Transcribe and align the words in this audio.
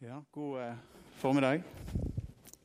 Ja, 0.00 0.22
god 0.30 0.62
eh, 0.62 0.74
formiddag. 1.16 1.62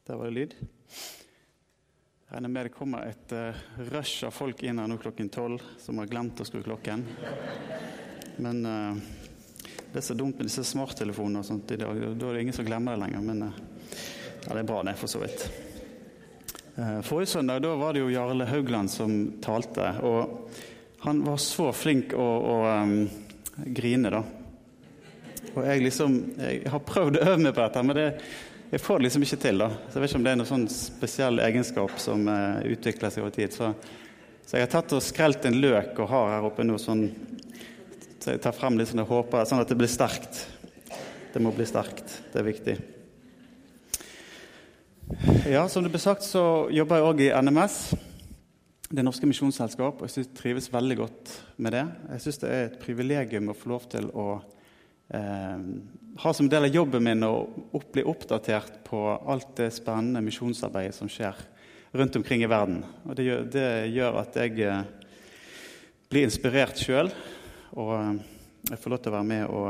Der 0.06 0.16
var 0.16 0.26
det 0.26 0.32
lyd. 0.32 0.52
Jeg 0.54 2.28
regner 2.30 2.52
med 2.54 2.68
det 2.68 2.74
kommer 2.76 3.08
et 3.10 3.34
eh, 3.34 3.62
rush 3.90 4.28
av 4.28 4.36
folk 4.38 4.62
inn 4.62 4.78
her 4.78 4.92
nå 4.92 5.00
klokken 5.02 5.32
tolv 5.34 5.64
som 5.82 5.98
har 5.98 6.12
glemt 6.12 6.38
å 6.38 6.46
skru 6.46 6.62
klokken. 6.62 7.02
Men 8.38 8.62
eh, 8.70 9.00
det 9.66 9.98
er 9.98 10.06
så 10.06 10.14
dumt 10.14 10.38
med 10.38 10.46
disse 10.46 10.62
smarttelefonene 10.76 11.42
og 11.42 11.48
sånt 11.48 11.74
i 11.74 11.80
dag. 11.82 12.04
Da 12.14 12.30
er 12.30 12.38
det 12.38 12.46
ingen 12.46 12.58
som 12.60 12.70
glemmer 12.70 12.94
det 12.94 13.02
lenger. 13.08 13.26
Men 13.26 13.42
eh, 13.48 13.58
ja, 14.44 14.54
det 14.54 14.62
er 14.62 14.70
bra, 14.70 14.84
det, 14.86 14.94
for 15.02 15.16
så 15.16 15.24
vidt. 15.26 15.48
Eh, 16.76 17.02
forrige 17.02 17.34
søndag 17.34 17.66
da 17.66 17.74
var 17.82 17.98
det 17.98 18.06
jo 18.06 18.14
Jarle 18.14 18.46
Haugland 18.52 18.94
som 18.94 19.18
talte. 19.42 19.90
Og 20.06 21.02
han 21.08 21.26
var 21.26 21.42
så 21.42 21.72
flink 21.74 22.14
å, 22.14 22.30
å 22.30 22.64
um, 22.86 22.98
grine, 23.74 24.14
da. 24.20 24.22
Og 25.54 25.66
jeg 25.68 25.84
liksom 25.86 26.18
Jeg 26.40 26.72
har 26.74 26.82
prøvd 26.88 27.20
å 27.20 27.26
øve 27.28 27.42
meg 27.42 27.54
på 27.54 27.62
dette, 27.62 27.84
men 27.86 27.98
det, 27.98 28.08
jeg 28.74 28.82
får 28.82 29.00
det 29.00 29.06
liksom 29.06 29.26
ikke 29.28 29.42
til. 29.44 29.60
da. 29.62 29.70
Så 29.70 30.00
Jeg 30.00 30.02
vet 30.02 30.10
ikke 30.10 30.20
om 30.20 30.24
det 30.26 30.32
er 30.32 30.40
noen 30.40 30.50
sånn 30.50 30.70
spesiell 30.74 31.42
egenskap 31.46 32.00
som 32.02 32.26
uh, 32.26 32.64
utvikler 32.66 33.14
seg 33.14 33.22
over 33.22 33.36
tid. 33.36 33.54
Så, 33.54 33.70
så, 34.42 34.56
jeg 34.58 34.66
har 34.66 34.72
tatt 34.74 34.96
og 34.98 35.04
skrelt 35.06 35.46
en 35.46 35.60
løk 35.62 36.00
og 36.02 36.10
har 36.10 36.32
her 36.34 36.48
oppe 36.48 36.66
noe 36.66 36.82
sånn 36.82 37.04
Så 38.24 38.34
jeg 38.34 38.42
tar 38.42 38.56
frem 38.56 38.80
litt 38.80 38.90
sånn 38.90 39.04
jeg 39.04 39.12
håper, 39.12 39.46
sånn 39.46 39.62
at 39.62 39.70
det 39.70 39.78
blir 39.78 39.92
sterkt. 39.92 40.42
Det 41.34 41.42
må 41.44 41.52
bli 41.54 41.68
sterkt. 41.70 42.16
Det 42.32 42.42
er 42.42 42.48
viktig. 42.48 42.76
Ja, 45.52 45.68
som 45.70 45.84
det 45.84 45.92
ble 45.92 46.00
sagt, 46.02 46.26
så 46.26 46.66
jobber 46.74 46.98
jeg 46.98 47.08
òg 47.10 47.24
i 47.26 47.30
NMS. 47.44 47.78
Det 48.94 49.04
Norske 49.06 49.28
Misjonsselskap. 49.28 50.00
Og 50.00 50.08
jeg 50.08 50.16
synes, 50.16 50.34
trives 50.40 50.72
veldig 50.74 50.98
godt 51.02 51.36
med 51.62 51.76
det. 51.76 51.84
Jeg 52.16 52.26
syns 52.26 52.42
det 52.42 52.50
er 52.54 52.66
et 52.70 52.80
privilegium 52.82 53.52
å 53.52 53.58
få 53.58 53.74
lov 53.76 53.86
til 53.92 54.10
å 54.16 54.28
eh, 55.10 55.60
har 56.16 56.34
som 56.34 56.50
del 56.50 56.68
av 56.68 56.76
jobben 56.76 57.04
min 57.04 57.26
å 57.26 57.34
opp, 57.72 57.92
bli 57.92 58.04
oppdatert 58.04 58.84
på 58.88 59.02
alt 59.26 59.56
det 59.58 59.72
spennende 59.74 60.22
misjonsarbeidet 60.22 60.96
som 60.96 61.10
skjer 61.10 61.38
rundt 61.94 62.16
omkring 62.16 62.44
i 62.44 62.50
verden. 62.50 62.84
Og 63.06 63.18
det 63.18 63.28
gjør, 63.28 63.48
det 63.54 63.70
gjør 63.94 64.20
at 64.22 64.38
jeg 64.42 64.60
eh, 64.66 64.84
blir 66.10 66.28
inspirert 66.28 66.80
sjøl. 66.80 67.12
Og 67.78 67.94
eh, 67.98 68.14
jeg 68.72 68.80
får 68.82 68.94
lov 68.94 69.02
til 69.04 69.14
å 69.14 69.18
være 69.18 69.30
med 69.30 69.46
og 69.50 69.70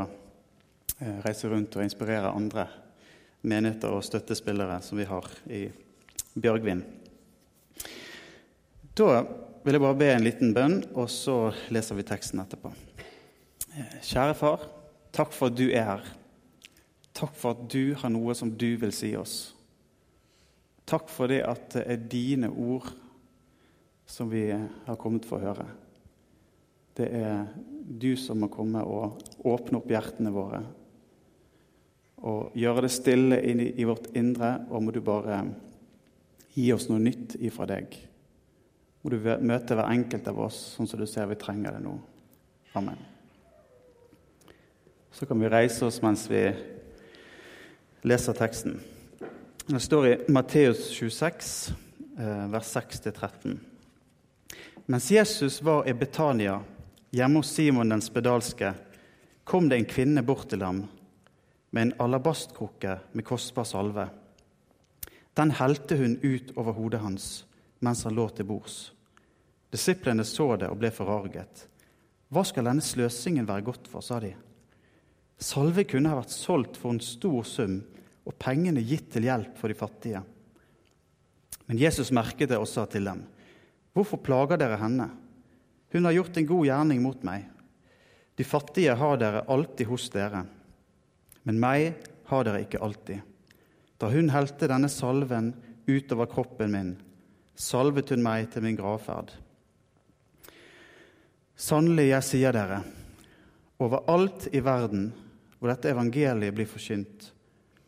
eh, 1.00 1.18
reise 1.24 1.50
rundt 1.50 1.78
og 1.78 1.86
inspirere 1.86 2.32
andre 2.32 2.68
menigheter 3.44 3.92
og 3.92 4.04
støttespillere 4.04 4.78
som 4.84 5.00
vi 5.00 5.08
har 5.08 5.26
i 5.52 5.64
Bjørgvin. 6.34 6.84
Da 8.94 9.24
vil 9.64 9.76
jeg 9.76 9.82
bare 9.82 9.98
be 9.98 10.08
en 10.12 10.24
liten 10.24 10.54
bønn, 10.54 10.80
og 10.94 11.08
så 11.10 11.48
leser 11.72 11.98
vi 11.98 12.06
teksten 12.06 12.42
etterpå. 12.44 12.72
Eh, 13.74 14.00
kjære 14.04 14.36
far. 14.38 14.66
Takk 15.14 15.34
for 15.34 15.52
at 15.52 15.58
du 15.58 15.68
er 15.70 15.86
her. 15.86 16.06
Takk 17.14 17.34
for 17.38 17.54
at 17.54 17.66
du 17.70 17.94
har 18.00 18.10
noe 18.10 18.34
som 18.34 18.50
du 18.50 18.72
vil 18.80 18.92
si 18.94 19.12
oss. 19.16 19.54
Takk 20.84 21.08
for 21.08 21.30
det 21.30 21.44
at 21.46 21.68
det 21.76 21.84
er 21.86 22.08
dine 22.10 22.50
ord 22.50 22.90
som 24.10 24.28
vi 24.32 24.48
har 24.50 24.98
kommet 25.00 25.26
for 25.28 25.38
å 25.38 25.52
høre. 25.52 25.68
Det 26.94 27.06
er 27.14 27.46
du 27.84 28.12
som 28.18 28.42
må 28.42 28.50
komme 28.52 28.82
og 28.86 29.22
åpne 29.46 29.80
opp 29.80 29.90
hjertene 29.90 30.32
våre 30.34 30.62
og 32.24 32.54
gjøre 32.56 32.86
det 32.86 32.92
stille 32.94 33.40
inn 33.44 33.60
i 33.60 33.84
vårt 33.84 34.06
indre, 34.16 34.54
og 34.72 34.86
må 34.86 34.94
du 34.94 35.02
bare 35.04 35.42
gi 36.54 36.70
oss 36.72 36.88
noe 36.88 37.02
nytt 37.02 37.36
ifra 37.36 37.68
deg. 37.68 37.98
Må 39.04 39.12
du 39.12 39.18
møte 39.20 39.76
hver 39.76 39.90
enkelt 39.92 40.30
av 40.32 40.46
oss 40.46 40.62
sånn 40.78 40.88
som 40.88 41.02
du 41.02 41.04
ser 41.10 41.28
vi 41.28 41.36
trenger 41.36 41.76
det 41.76 41.82
nå. 41.84 41.98
Amen. 42.80 43.13
Så 45.14 45.26
kan 45.26 45.40
vi 45.40 45.48
reise 45.48 45.86
oss 45.86 46.00
mens 46.02 46.24
vi 46.30 46.40
leser 48.02 48.34
teksten. 48.34 48.80
Det 49.66 49.78
står 49.80 50.06
i 50.08 50.14
Matteus 50.28 50.88
26, 50.90 51.74
eh, 52.18 52.46
vers 52.50 52.66
6-13. 52.76 53.60
Mens 54.86 55.10
Jesus 55.10 55.62
var 55.62 55.86
i 55.88 55.94
Betania, 55.94 56.56
hjemme 57.10 57.38
hos 57.38 57.52
Simon 57.54 57.94
den 57.94 58.02
spedalske, 58.02 58.72
kom 59.44 59.68
det 59.68 59.78
en 59.78 59.86
kvinne 59.86 60.22
bort 60.22 60.48
til 60.50 60.64
ham 60.66 60.80
med 61.70 61.82
en 61.82 61.92
alabastkrukke 61.98 62.96
med 63.12 63.24
kostbar 63.24 63.68
salve. 63.70 64.08
Den 65.38 65.54
helte 65.54 65.96
hun 65.96 66.16
ut 66.22 66.50
over 66.56 66.72
hodet 66.72 67.00
hans 67.00 67.44
mens 67.78 68.02
han 68.02 68.18
lå 68.18 68.26
til 68.34 68.50
bords. 68.50 68.90
Disiplene 69.70 70.26
så 70.26 70.56
det 70.56 70.72
og 70.74 70.82
ble 70.82 70.90
forarget. 70.90 71.68
Hva 72.34 72.42
skal 72.42 72.66
denne 72.66 72.82
sløsingen 72.82 73.46
være 73.46 73.62
godt 73.70 73.86
for, 73.86 74.02
sa 74.02 74.18
de. 74.18 74.32
Salve 75.40 75.84
kunne 75.88 76.12
ha 76.12 76.20
vært 76.20 76.34
solgt 76.34 76.78
for 76.80 76.94
en 76.94 77.02
stor 77.02 77.42
sum 77.48 77.80
og 78.24 78.36
pengene 78.40 78.82
gitt 78.86 79.10
til 79.12 79.26
hjelp 79.26 79.58
for 79.60 79.70
de 79.70 79.76
fattige. 79.76 80.22
Men 81.66 81.80
Jesus 81.80 82.12
merket 82.14 82.52
det 82.52 82.60
og 82.60 82.68
sa 82.68 82.86
til 82.90 83.08
dem, 83.08 83.24
Hvorfor 83.94 84.18
plager 84.18 84.58
dere 84.58 84.80
henne? 84.80 85.06
Hun 85.94 86.08
har 86.08 86.16
gjort 86.16 86.38
en 86.40 86.48
god 86.48 86.66
gjerning 86.66 87.02
mot 87.04 87.20
meg. 87.22 87.44
De 88.34 88.42
fattige 88.42 88.96
har 88.98 89.20
dere 89.20 89.44
alltid 89.46 89.86
hos 89.86 90.08
dere, 90.10 90.40
men 91.46 91.60
meg 91.62 91.92
har 92.26 92.46
dere 92.46 92.64
ikke 92.64 92.82
alltid. 92.82 93.20
Da 94.02 94.10
hun 94.10 94.32
helte 94.34 94.66
denne 94.66 94.90
salven 94.90 95.52
utover 95.86 96.26
kroppen 96.26 96.74
min, 96.74 96.92
salvet 97.54 98.10
hun 98.10 98.24
meg 98.24 98.48
til 98.50 98.66
min 98.66 98.74
gravferd. 98.74 99.30
Sannelig, 101.54 102.08
jeg 102.10 102.26
sier 102.26 102.56
dere, 102.56 102.80
overalt 103.78 104.48
i 104.50 104.64
verden 104.64 105.12
hvor 105.64 105.72
dette 105.72 105.94
evangeliet 105.94 106.52
blir 106.52 106.66
forkynt, 106.68 107.22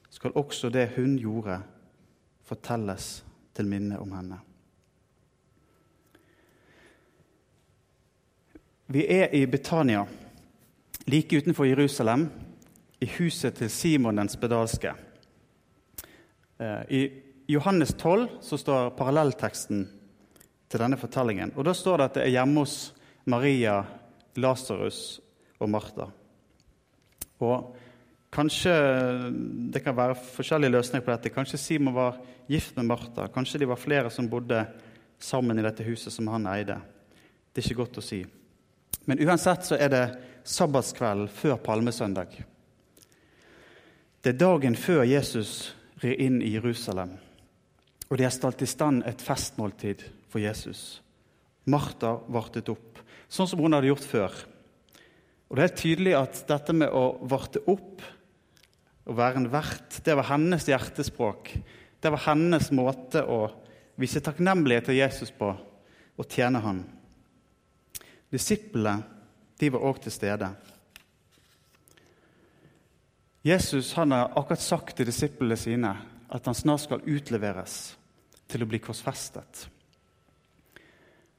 skal 0.08 0.32
også 0.40 0.70
det 0.72 0.94
hun 0.94 1.18
gjorde, 1.20 1.58
fortelles 2.48 3.08
til 3.52 3.68
minne 3.68 3.98
om 4.00 4.14
henne. 4.16 4.38
Vi 8.88 9.04
er 9.04 9.28
i 9.36 9.44
Betania, 9.44 10.06
like 11.04 11.36
utenfor 11.36 11.68
Jerusalem, 11.68 12.30
i 13.04 13.12
huset 13.18 13.60
til 13.60 13.68
Simon 13.68 14.16
den 14.16 14.32
spedalske. 14.32 14.96
Eh, 16.56 16.82
I 16.88 17.06
Johannes 17.52 17.92
12 17.92 18.28
så 18.40 18.56
står 18.56 18.94
parallellteksten 18.96 19.88
til 20.70 20.80
denne 20.80 20.96
fortellingen. 20.96 21.52
og 21.56 21.64
Da 21.64 21.76
står 21.76 21.96
det 21.96 22.04
at 22.04 22.14
det 22.14 22.22
er 22.24 22.38
hjemme 22.40 22.64
hos 22.64 22.94
Maria, 23.26 23.82
Lasarus 24.36 25.20
og 25.60 25.68
Martha. 25.70 26.08
Og 27.44 27.74
Kanskje 28.36 28.72
det 29.72 29.80
kan 29.80 29.96
være 29.96 30.16
forskjellige 30.18 30.74
løsninger 30.74 31.04
på 31.04 31.12
dette. 31.14 31.32
Kanskje 31.32 31.60
Simon 31.60 31.94
var 31.96 32.18
gift 32.50 32.76
med 32.76 32.88
Martha. 32.90 33.28
Kanskje 33.32 33.62
de 33.62 33.68
var 33.70 33.80
flere 33.80 34.10
som 34.12 34.28
bodde 34.28 34.64
sammen 35.18 35.58
i 35.58 35.64
dette 35.64 35.86
huset 35.86 36.12
som 36.12 36.28
han 36.28 36.48
eide. 36.50 36.76
Det 37.52 37.62
er 37.62 37.70
ikke 37.70 37.80
godt 37.84 38.00
å 38.02 38.04
si. 38.04 38.20
Men 39.06 39.22
uansett 39.24 39.64
så 39.64 39.78
er 39.80 39.92
det 39.92 40.04
sabbatskvelden 40.44 41.30
før 41.32 41.56
palmesøndag. 41.64 42.34
Det 44.20 44.34
er 44.34 44.42
dagen 44.42 44.76
før 44.76 45.06
Jesus 45.06 45.70
rir 46.02 46.20
inn 46.20 46.40
i 46.42 46.52
Jerusalem, 46.58 47.14
og 48.10 48.18
de 48.18 48.26
har 48.26 48.34
stalt 48.34 48.60
i 48.62 48.68
stand 48.68 49.06
et 49.06 49.22
festmåltid 49.22 50.02
for 50.28 50.42
Jesus. 50.42 51.00
Martha 51.64 52.18
vartet 52.28 52.68
opp, 52.68 53.00
sånn 53.30 53.48
som 53.48 53.62
hun 53.62 53.78
hadde 53.78 53.88
gjort 53.88 54.04
før. 54.10 54.36
Og 55.46 55.56
Det 55.56 55.64
er 55.64 55.76
tydelig 55.78 56.14
at 56.18 56.42
dette 56.48 56.74
med 56.74 56.90
å 56.90 57.18
varte 57.28 57.62
opp, 57.70 58.02
å 59.06 59.14
være 59.14 59.42
en 59.42 59.50
vert, 59.52 60.00
det 60.02 60.16
var 60.18 60.32
hennes 60.32 60.66
hjertespråk. 60.66 61.52
Det 62.02 62.10
var 62.10 62.24
hennes 62.26 62.72
måte 62.74 63.22
å 63.22 63.46
vise 63.96 64.20
takknemlighet 64.20 64.90
til 64.90 64.98
Jesus 64.98 65.30
på 65.30 65.52
og 66.16 66.32
tjene 66.32 66.62
han. 66.64 66.80
Disiplene 68.32 69.04
de 69.60 69.70
var 69.72 69.86
òg 69.86 70.02
til 70.04 70.12
stede. 70.12 70.50
Jesus 73.46 73.92
han 73.94 74.10
har 74.10 74.34
akkurat 74.34 74.64
sagt 74.64 74.96
til 74.98 75.06
disiplene 75.06 75.56
sine 75.60 75.92
at 76.34 76.48
han 76.50 76.56
snart 76.58 76.82
skal 76.82 77.04
utleveres 77.06 77.94
til 78.50 78.64
å 78.64 78.68
bli 78.68 78.80
korsfestet. 78.82 79.68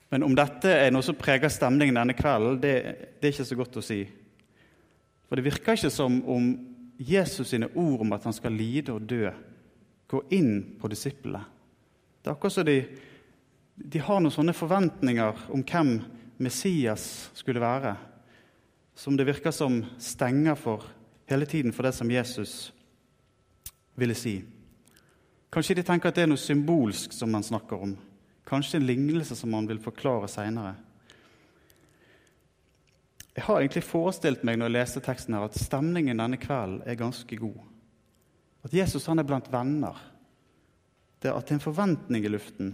Men 0.10 0.24
om 0.24 0.36
dette 0.36 0.72
er 0.72 0.94
noe 0.94 1.04
som 1.04 1.18
preger 1.20 1.52
stemningen 1.52 1.98
denne 2.00 2.16
kvelden, 2.16 2.62
det, 2.64 2.74
det, 3.20 3.28
er 3.28 3.34
ikke 3.34 3.48
så 3.50 3.58
godt 3.60 3.80
å 3.82 3.84
si. 3.84 4.00
For 5.28 5.36
det 5.36 5.48
virker 5.50 5.76
ikke 5.76 5.92
som 5.92 6.22
om 6.32 6.48
Jesus 6.98 7.52
sine 7.52 7.68
ord 7.76 8.06
om 8.06 8.16
at 8.16 8.24
han 8.26 8.36
skal 8.36 8.56
lide 8.56 8.96
og 8.96 9.06
dø, 9.10 9.28
går 10.08 10.34
inn 10.38 10.54
på 10.80 10.90
disiplene. 10.90 11.44
Det 12.22 12.32
er 12.32 12.38
akkurat 12.38 12.56
som 12.56 12.68
de, 12.68 12.78
de 13.76 14.04
har 14.04 14.22
noen 14.24 14.34
sånne 14.34 14.56
forventninger 14.56 15.48
om 15.54 15.66
hvem 15.68 15.98
Messias 16.44 17.30
skulle 17.36 17.62
være, 17.62 17.94
som 18.98 19.18
det 19.18 19.28
virker 19.28 19.54
som 19.54 19.82
stenger 20.02 20.56
for 20.58 20.88
hele 21.30 21.46
tiden 21.46 21.76
for 21.76 21.86
det 21.86 21.94
som 21.98 22.12
Jesus 22.12 22.72
ville 24.00 24.16
si. 24.16 24.40
Kanskje 25.54 25.78
de 25.80 25.86
tenker 25.86 26.10
at 26.10 26.18
det 26.18 26.26
er 26.26 26.32
noe 26.32 26.42
symbolsk 26.42 27.14
som 27.16 27.32
man 27.32 27.46
snakker 27.46 27.84
om. 27.88 27.94
Kanskje 28.48 28.80
en 28.80 28.88
lignelse 28.88 29.36
som 29.36 29.54
han 29.54 29.68
vil 29.68 29.82
forklare 29.84 30.30
seinere. 30.32 30.76
Jeg 33.36 33.46
har 33.46 33.60
egentlig 33.60 33.84
forestilt 33.86 34.46
meg 34.48 34.58
når 34.58 34.70
jeg 34.70 34.76
leste 34.78 35.02
teksten 35.06 35.36
her, 35.36 35.46
at 35.46 35.60
stemningen 35.60 36.18
denne 36.18 36.40
kvelden 36.42 36.80
er 36.88 36.98
ganske 36.98 37.38
god. 37.38 37.60
At 38.66 38.74
Jesus 38.74 39.06
han 39.06 39.22
er 39.22 39.28
blant 39.28 39.52
venner. 39.54 40.00
Det 41.22 41.30
at 41.30 41.46
det 41.46 41.54
er 41.54 41.60
en 41.60 41.68
forventning 41.68 42.26
i 42.26 42.32
luften. 42.32 42.72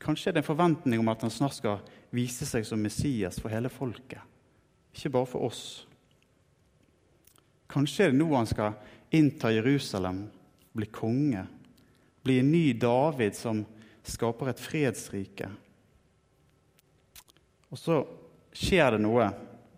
Kanskje 0.00 0.30
er 0.30 0.38
det 0.38 0.42
en 0.42 0.50
forventning 0.50 1.02
om 1.02 1.12
at 1.12 1.22
han 1.22 1.32
snart 1.32 1.58
skal 1.58 1.82
vise 2.14 2.48
seg 2.48 2.64
som 2.66 2.80
Messias 2.80 3.38
for 3.38 3.52
hele 3.52 3.70
folket, 3.70 4.22
ikke 4.96 5.12
bare 5.14 5.28
for 5.28 5.46
oss. 5.46 5.64
Kanskje 7.70 8.06
er 8.06 8.14
det 8.14 8.18
nå 8.18 8.30
han 8.32 8.48
skal 8.48 8.78
innta 9.14 9.52
Jerusalem, 9.52 10.24
bli 10.72 10.88
konge, 10.90 11.44
bli 12.24 12.38
en 12.40 12.50
ny 12.50 12.64
David 12.80 13.36
som 13.38 13.62
skaper 14.10 14.50
et 14.52 14.62
fredsrike. 14.62 15.50
Og 17.70 17.78
så 17.78 18.00
skjer 18.56 18.96
det 18.96 19.04
noe 19.04 19.30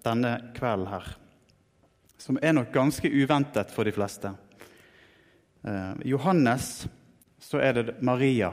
denne 0.03 0.39
kvelden 0.57 0.89
her 0.91 1.13
som 2.23 2.39
er 2.43 2.55
nok 2.55 2.71
ganske 2.73 3.09
uventet 3.11 3.73
for 3.75 3.85
de 3.85 3.93
fleste. 3.95 4.31
Eh, 5.67 5.95
Johannes 6.07 6.87
så 7.43 7.59
er 7.59 7.75
det 7.75 7.97
Maria, 8.03 8.53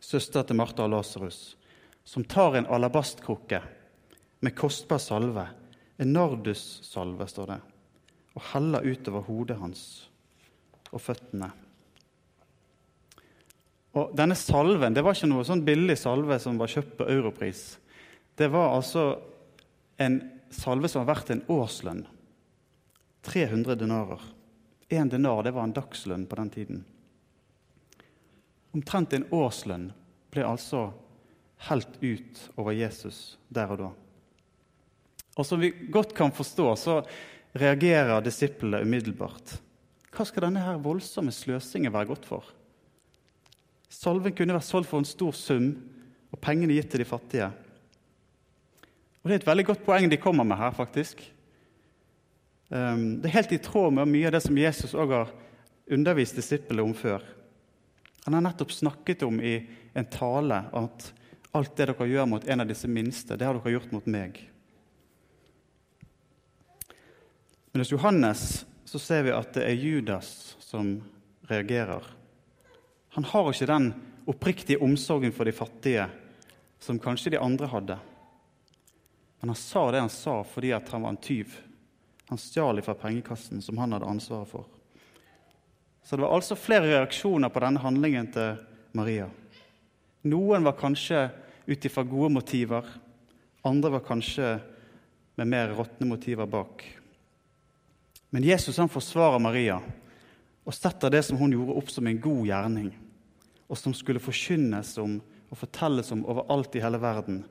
søster 0.00 0.44
til 0.44 0.58
Martha 0.60 0.84
og 0.84 0.92
Lasarus, 0.92 1.56
som 2.04 2.24
tar 2.24 2.58
en 2.58 2.68
alabastkrukke 2.68 3.62
med 4.44 4.56
kostbar 4.56 5.00
salve, 5.00 5.46
en 5.96 6.12
nardussalve, 6.12 7.26
står 7.28 7.52
det, 7.54 7.58
og 8.36 8.44
heller 8.52 8.84
utover 8.84 9.24
hodet 9.24 9.58
hans 9.62 9.86
og 10.92 11.00
føttene. 11.02 11.50
Og 13.98 14.14
Denne 14.16 14.36
salven 14.38 14.94
det 14.94 15.02
var 15.02 15.16
ikke 15.16 15.30
noe 15.30 15.46
sånn 15.46 15.64
billig 15.66 15.96
salve 15.98 16.38
som 16.42 16.58
var 16.60 16.70
kjøpt 16.70 16.96
på 17.00 17.08
europris. 17.10 17.62
Det 18.38 18.46
var 18.52 18.76
altså 18.76 19.08
en 19.98 20.20
salve 20.54 20.90
som 20.90 21.02
var 21.02 21.16
verdt 21.16 21.32
en 21.34 21.44
årslønn. 21.50 22.04
300 23.26 23.74
denarer. 23.80 24.22
Én 24.88 25.10
denar 25.10 25.42
det 25.44 25.52
var 25.56 25.66
en 25.66 25.74
dagslønn 25.76 26.26
på 26.28 26.38
den 26.38 26.50
tiden. 26.54 26.84
Omtrent 28.76 29.16
en 29.16 29.26
årslønn 29.34 29.90
ble 30.32 30.44
altså 30.46 30.90
helt 31.68 31.98
ut 32.00 32.44
over 32.56 32.76
Jesus 32.76 33.38
der 33.48 33.72
og 33.74 33.82
da. 33.82 33.88
Og 35.38 35.46
som 35.46 35.60
vi 35.60 35.72
godt 35.90 36.14
kan 36.16 36.32
forstå, 36.34 36.68
så 36.76 37.00
reagerer 37.58 38.22
disiplene 38.24 38.82
umiddelbart. 38.82 39.58
Hva 40.14 40.26
skal 40.26 40.48
denne 40.48 40.62
her 40.64 40.80
voldsomme 40.82 41.34
sløsingen 41.34 41.94
være 41.94 42.10
godt 42.12 42.26
for? 42.28 42.46
Salven 43.88 44.34
kunne 44.36 44.56
vært 44.56 44.68
solgt 44.68 44.90
for 44.90 45.00
en 45.00 45.08
stor 45.08 45.34
sum 45.36 45.72
og 46.28 46.40
pengene 46.44 46.76
gitt 46.76 46.90
til 46.92 47.02
de 47.02 47.08
fattige. 47.08 47.48
Og 49.22 49.30
Det 49.30 49.34
er 49.34 49.40
et 49.42 49.48
veldig 49.48 49.66
godt 49.70 49.84
poeng 49.86 50.08
de 50.08 50.20
kommer 50.20 50.44
med 50.44 50.60
her, 50.60 50.72
faktisk. 50.76 51.22
Ehm, 52.70 53.20
det 53.20 53.30
er 53.30 53.38
helt 53.38 53.52
i 53.52 53.60
tråd 53.64 53.96
med 53.96 54.10
mye 54.10 54.28
av 54.28 54.36
det 54.36 54.42
som 54.44 54.58
Jesus 54.58 54.94
også 54.94 55.12
har 55.14 55.32
undervist 55.90 56.36
disiplene 56.36 56.84
om 56.84 56.94
før. 56.94 57.24
Han 58.26 58.36
har 58.36 58.44
nettopp 58.44 58.72
snakket 58.72 59.24
om 59.24 59.40
i 59.40 59.54
en 59.96 60.08
tale 60.12 60.62
at 60.76 61.12
alt 61.56 61.76
det 61.76 61.88
dere 61.88 62.08
gjør 62.10 62.28
mot 62.28 62.44
en 62.44 62.60
av 62.60 62.68
disse 62.68 62.88
minste, 62.88 63.36
det 63.36 63.46
har 63.48 63.56
dere 63.56 63.72
gjort 63.72 63.92
mot 63.94 64.06
meg. 64.10 64.36
Men 67.72 67.80
hos 67.80 67.92
Johannes 67.92 68.44
så 68.88 69.00
ser 69.00 69.24
vi 69.26 69.32
at 69.32 69.52
det 69.56 69.64
er 69.64 69.80
Judas 69.80 70.56
som 70.60 70.98
reagerer. 71.48 72.04
Han 73.18 73.24
har 73.26 73.48
ikke 73.50 73.66
den 73.66 73.86
oppriktige 74.30 74.78
omsorgen 74.78 75.32
for 75.34 75.48
de 75.48 75.50
fattige 75.50 76.04
som 76.78 77.00
kanskje 77.02 77.32
de 77.34 77.40
andre 77.42 77.66
hadde. 77.66 77.96
Men 79.40 79.50
han 79.50 79.58
sa 79.58 79.82
det 79.90 80.04
han 80.04 80.12
sa 80.12 80.36
fordi 80.46 80.70
han 80.70 81.02
var 81.02 81.10
en 81.10 81.18
tyv 81.18 81.56
han 82.28 82.38
stjal 82.38 82.78
fra 82.86 82.94
pengekassen 82.94 83.58
som 83.64 83.80
han 83.82 83.96
hadde 83.96 84.06
ansvaret 84.06 84.46
for. 84.46 84.68
Så 86.06 86.14
det 86.14 86.22
var 86.22 86.36
altså 86.36 86.54
flere 86.54 86.92
reaksjoner 86.92 87.50
på 87.50 87.64
denne 87.64 87.82
handlingen 87.82 88.30
til 88.30 88.62
Maria. 88.94 89.26
Noen 90.30 90.70
var 90.70 90.78
kanskje 90.78 91.24
ut 91.66 91.90
ifra 91.90 92.06
gode 92.06 92.30
motiver, 92.36 92.86
andre 93.66 93.96
var 93.96 94.06
kanskje 94.06 94.60
med 95.42 95.54
mer 95.56 95.74
råtne 95.74 96.06
motiver 96.06 96.46
bak. 96.46 96.86
Men 98.30 98.46
Jesus 98.46 98.78
han 98.78 98.94
forsvarer 98.94 99.42
Maria 99.42 99.82
og 100.68 100.76
setter 100.76 101.10
det 101.10 101.24
som 101.24 101.38
hun 101.40 101.54
gjorde, 101.56 101.80
opp 101.80 101.90
som 101.90 102.06
en 102.06 102.20
god 102.20 102.46
gjerning, 102.46 102.90
og 103.68 103.78
som 103.78 103.94
skulle 103.94 104.22
forkynnes 104.22 104.96
om 104.98 105.18
og 105.48 105.56
fortelles 105.56 106.10
om 106.12 106.26
overalt 106.28 106.76
i 106.76 106.82
hele 106.84 107.00
verden, 107.00 107.42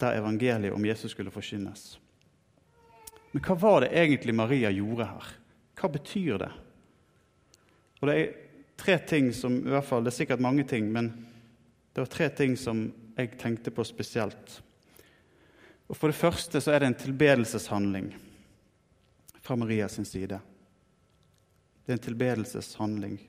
der 0.00 0.18
evangeliet 0.18 0.74
om 0.74 0.84
Jesus 0.86 1.12
skulle 1.14 1.30
forkynnes. 1.30 1.96
Men 3.32 3.44
hva 3.44 3.54
var 3.60 3.84
det 3.84 3.92
egentlig 3.94 4.34
Maria 4.34 4.72
gjorde 4.74 5.06
her? 5.06 5.28
Hva 5.76 5.90
betyr 5.92 6.40
det? 6.42 6.50
Og 8.00 8.08
Det 8.08 8.16
er 8.16 8.34
tre 8.76 8.98
ting 8.98 9.32
som 9.34 9.58
i 9.58 9.70
hvert 9.70 9.84
fall, 9.84 10.04
Det 10.04 10.12
er 10.12 10.18
sikkert 10.18 10.40
mange 10.40 10.64
ting, 10.64 10.92
men 10.92 11.26
det 11.94 12.00
var 12.00 12.06
tre 12.06 12.28
ting 12.28 12.56
som 12.56 12.92
jeg 13.16 13.38
tenkte 13.38 13.70
på 13.70 13.84
spesielt. 13.84 14.60
Og 15.88 15.96
For 15.96 16.08
det 16.08 16.18
første 16.18 16.60
så 16.60 16.72
er 16.72 16.80
det 16.80 16.86
en 16.86 16.94
tilbedelseshandling 16.94 18.14
fra 19.40 19.56
Marias 19.56 20.00
side. 20.04 20.40
Det 21.86 21.92
er 21.92 21.92
en 21.92 21.98
tilbedelseshandling. 21.98 23.20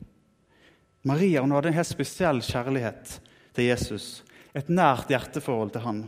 Maria 1.08 1.42
hun 1.42 1.54
hadde 1.56 1.72
en 1.72 1.78
helt 1.78 1.88
spesiell 1.88 2.42
kjærlighet 2.44 3.18
til 3.56 3.70
Jesus, 3.70 4.08
et 4.52 4.68
nært 4.68 5.12
hjerteforhold 5.14 5.72
til 5.72 5.86
han. 5.86 6.02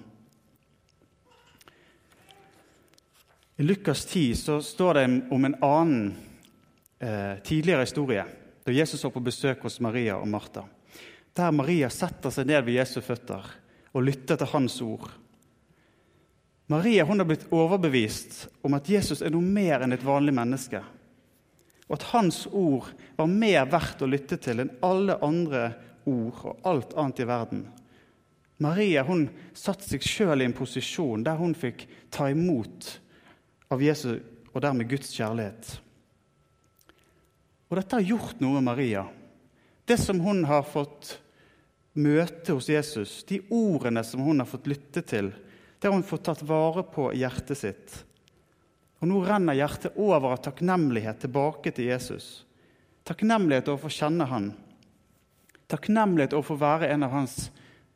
I 3.60 3.63
Lukas 3.63 4.06
10 4.06 4.25
så 4.40 4.57
står 4.63 5.00
det 5.00 5.06
om 5.36 5.46
en 5.46 5.56
annen 5.63 6.04
eh, 7.00 7.40
tidligere 7.44 7.88
historie, 7.88 8.25
da 8.63 8.75
Jesus 8.75 9.04
var 9.04 9.16
på 9.16 9.24
besøk 9.24 9.63
hos 9.68 9.80
Maria 9.84 10.18
og 10.19 10.28
Martha. 10.31 10.66
Der 11.36 11.56
Maria 11.56 11.90
setter 11.92 12.34
seg 12.34 12.48
ned 12.50 12.63
ved 12.68 12.80
Jesu 12.80 13.00
føtter 13.04 13.48
og 13.96 14.04
lytter 14.04 14.40
til 14.40 14.51
hans 14.51 14.80
ord. 14.84 15.10
Maria 16.69 17.06
hun 17.07 17.19
har 17.19 17.28
blitt 17.28 17.48
overbevist 17.56 18.48
om 18.68 18.75
at 18.78 18.90
Jesus 18.92 19.24
er 19.24 19.31
noe 19.34 19.44
mer 19.44 19.84
enn 19.84 19.96
et 19.96 20.06
vanlig 20.06 20.36
menneske. 20.36 20.84
Og 21.89 21.97
at 21.97 22.07
hans 22.13 22.44
ord 22.53 22.91
var 23.18 23.30
mer 23.30 23.65
verdt 23.69 24.03
å 24.06 24.09
lytte 24.09 24.38
til 24.41 24.62
enn 24.62 24.71
alle 24.86 25.18
andre 25.25 25.71
ord 26.09 26.44
og 26.45 26.68
alt 26.69 26.95
annet 26.95 27.21
i 27.24 27.27
verden. 27.30 27.63
Maria 28.59 29.06
hun 29.07 29.27
satte 29.57 29.88
seg 29.88 30.03
sjøl 30.03 30.44
i 30.44 30.47
en 30.47 30.56
posisjon 30.56 31.24
der 31.25 31.39
hun 31.39 31.56
fikk 31.57 31.88
ta 32.13 32.27
imot 32.30 32.91
av 33.71 33.81
Jesu 33.83 34.19
og 34.51 34.62
dermed 34.65 34.89
Guds 34.91 35.13
kjærlighet. 35.15 35.77
Og 37.69 37.77
dette 37.77 38.00
har 38.00 38.12
gjort 38.15 38.41
noe 38.41 38.58
med 38.58 38.67
Maria. 38.72 39.05
Det 39.86 39.98
som 40.01 40.19
hun 40.22 40.43
har 40.50 40.65
fått 40.67 41.15
møte 41.98 42.53
hos 42.53 42.69
Jesus, 42.69 43.24
de 43.29 43.41
ordene 43.53 44.03
som 44.05 44.22
hun 44.25 44.41
har 44.41 44.50
fått 44.50 44.69
lytte 44.69 45.03
til, 45.05 45.31
det 45.79 45.88
har 45.88 45.96
hun 45.96 46.05
fått 46.05 46.27
tatt 46.27 46.43
vare 46.46 46.84
på 46.84 47.10
i 47.13 47.22
hjertet 47.22 47.58
sitt. 47.58 47.98
Og 49.00 49.08
nå 49.08 49.22
renner 49.24 49.56
hjertet 49.56 49.96
over 49.96 50.34
av 50.34 50.41
takknemlighet 50.44 51.22
tilbake 51.24 51.72
til 51.75 51.88
Jesus. 51.91 52.44
Takknemlighet 53.08 53.72
over 53.72 53.88
å 53.88 53.94
kjenne 53.94 54.27
han. 54.27 54.51
Takknemlighet 55.72 56.36
over 56.36 56.56
å 56.56 56.62
være 56.62 56.91
en 56.91 57.08
av 57.08 57.15
hans 57.15 57.38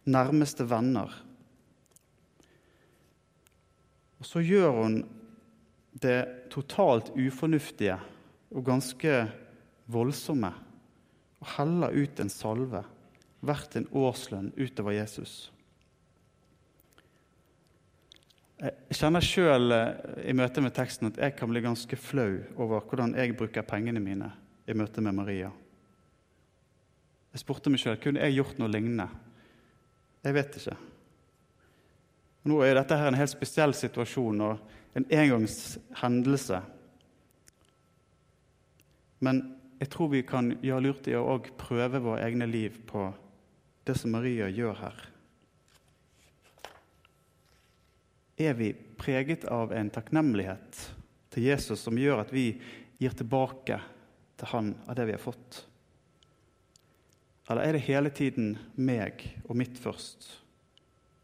nærmeste 0.07 0.65
venner. 0.67 1.12
Og 4.24 4.27
så 4.27 4.43
gjør 4.43 4.79
hun 4.79 4.98
det 6.03 6.50
totalt 6.53 7.12
ufornuftige 7.15 7.98
og 8.53 8.65
ganske 8.67 9.17
voldsomme 9.91 10.53
og 11.43 11.50
heller 11.57 11.91
ut 11.91 12.22
en 12.24 12.31
salve 12.31 12.83
verdt 13.43 13.75
en 13.75 13.89
årslønn 13.91 14.53
utover 14.55 14.95
Jesus. 14.95 15.52
Jeg 18.63 18.96
kjenner 18.96 19.25
sjøl 19.25 19.75
eh, 19.75 19.89
i 20.32 20.36
møte 20.38 20.62
med 20.63 20.75
teksten 20.75 21.10
at 21.10 21.20
jeg 21.20 21.36
kan 21.36 21.51
bli 21.51 21.63
ganske 21.65 21.98
flau 22.00 22.38
over 22.55 22.86
hvordan 22.88 23.15
jeg 23.20 23.36
bruker 23.36 23.65
pengene 23.67 24.00
mine 24.03 24.29
i 24.67 24.75
møte 24.77 25.03
med 25.03 25.17
Maria. 25.17 25.50
Jeg 27.34 27.41
spurte 27.41 27.74
meg 27.74 27.82
sjøl 27.82 28.00
kunne 28.00 28.24
jeg 28.24 28.38
gjort 28.38 28.62
noe 28.62 28.72
lignende. 28.72 29.10
Jeg 30.24 30.38
vet 30.38 30.55
ikke. 30.62 30.77
Nå 32.48 32.62
er 32.63 32.77
dette 32.77 32.96
her 33.00 33.12
en 33.12 33.20
helt 33.20 33.34
spesiell 33.34 33.75
situasjon. 33.75 34.41
og 34.48 34.79
en 34.93 35.05
engangshendelse. 35.10 36.62
Men 39.20 39.41
jeg 39.79 39.89
tror 39.89 40.12
vi 40.12 40.22
kan 40.27 40.53
gjøre 40.62 40.86
lurt 40.86 41.08
i 41.10 41.15
å 41.17 41.39
prøve 41.58 42.01
våre 42.03 42.27
egne 42.27 42.48
liv 42.50 42.77
på 42.88 43.08
det 43.88 43.98
som 44.00 44.13
Maria 44.13 44.50
gjør 44.53 44.77
her. 44.84 45.01
Er 48.43 48.57
vi 48.59 48.73
preget 49.00 49.45
av 49.47 49.71
en 49.71 49.91
takknemlighet 49.93 50.79
til 51.31 51.47
Jesus 51.47 51.83
som 51.85 51.97
gjør 51.97 52.25
at 52.25 52.33
vi 52.35 52.50
gir 53.00 53.15
tilbake 53.15 53.79
til 54.39 54.51
Han 54.51 54.73
av 54.83 54.97
det 55.00 55.07
vi 55.07 55.15
har 55.15 55.23
fått? 55.23 55.63
Eller 57.47 57.67
er 57.67 57.77
det 57.77 57.88
hele 57.88 58.12
tiden 58.12 58.55
meg 58.75 59.23
og 59.45 59.55
mitt 59.59 59.79
først? 59.79 60.27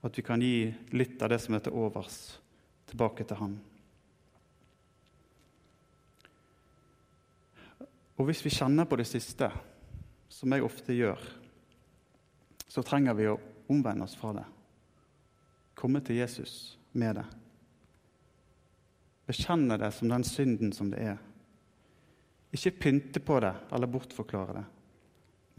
At 0.03 0.15
vi 0.15 0.23
kan 0.23 0.43
gi 0.43 0.69
litt 0.95 1.19
av 1.23 1.33
det 1.33 1.41
som 1.43 1.57
er 1.57 1.65
til 1.65 1.75
overs? 1.75 2.39
tilbake 2.89 3.23
til 3.23 3.37
Han. 3.37 3.59
Og 8.17 8.25
hvis 8.27 8.41
vi 8.43 8.51
kjenner 8.51 8.87
på 8.89 8.97
det 8.99 9.07
siste, 9.07 9.51
som 10.29 10.53
jeg 10.53 10.65
ofte 10.65 10.95
gjør, 10.95 11.21
så 12.69 12.83
trenger 12.85 13.15
vi 13.17 13.29
å 13.29 13.39
omvende 13.71 14.05
oss 14.05 14.17
fra 14.17 14.33
det. 14.35 14.45
Komme 15.77 16.01
til 16.05 16.19
Jesus 16.19 16.78
med 16.91 17.19
det. 17.19 17.25
Bekjenne 19.29 19.77
det 19.77 19.91
som 19.93 20.09
den 20.09 20.25
synden 20.25 20.73
som 20.73 20.89
det 20.89 21.03
er. 21.11 21.19
Ikke 22.55 22.73
pynte 22.87 23.21
på 23.21 23.37
det 23.43 23.53
eller 23.75 23.91
bortforklare 23.91 24.57
det, 24.57 24.65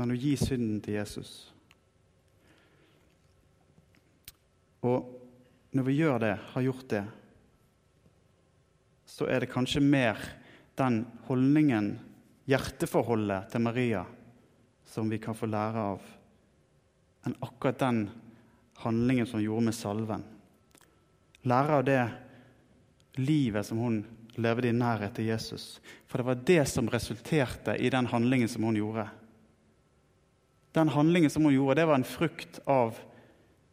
men 0.01 0.11
å 0.11 0.19
gi 0.19 0.35
synden 0.41 0.81
til 0.83 0.97
Jesus. 0.99 1.33
Og 4.83 5.07
når 5.77 5.87
vi 5.87 5.99
gjør 6.01 6.19
det, 6.25 6.35
har 6.55 6.67
gjort 6.67 6.89
det, 6.91 7.05
så 9.07 9.29
er 9.31 9.45
det 9.45 9.53
kanskje 9.53 9.83
mer 9.85 10.19
den 10.81 11.05
holdningen, 11.29 11.93
hjerteforholdet 12.51 13.53
til 13.53 13.63
Maria, 13.63 14.03
som 14.89 15.11
vi 15.13 15.21
kan 15.23 15.37
få 15.37 15.47
lære 15.51 15.87
av, 15.93 16.11
enn 17.29 17.37
akkurat 17.45 17.79
den 17.79 18.05
handlingen 18.81 19.29
som 19.29 19.43
gjorde 19.45 19.69
med 19.69 19.77
salven. 19.77 20.25
Lære 21.49 21.79
av 21.81 21.85
det 21.89 22.03
livet 23.21 23.67
som 23.67 23.81
hun 23.81 24.03
levde 24.41 24.69
i 24.69 24.77
nærhet 24.77 25.15
til 25.17 25.31
Jesus. 25.31 25.81
For 26.09 26.21
det 26.21 26.27
var 26.29 26.45
det 26.47 26.63
som 26.69 26.91
resulterte 26.93 27.77
i 27.79 27.91
den 27.93 28.07
handlingen 28.11 28.49
som 28.49 28.67
hun 28.69 28.79
gjorde. 28.79 29.07
Den 30.77 30.89
handlingen 30.89 31.31
som 31.31 31.45
hun 31.45 31.55
gjorde, 31.55 31.81
det 31.81 31.89
var 31.89 31.99
en 31.99 32.07
frukt 32.07 32.61
av 32.71 32.99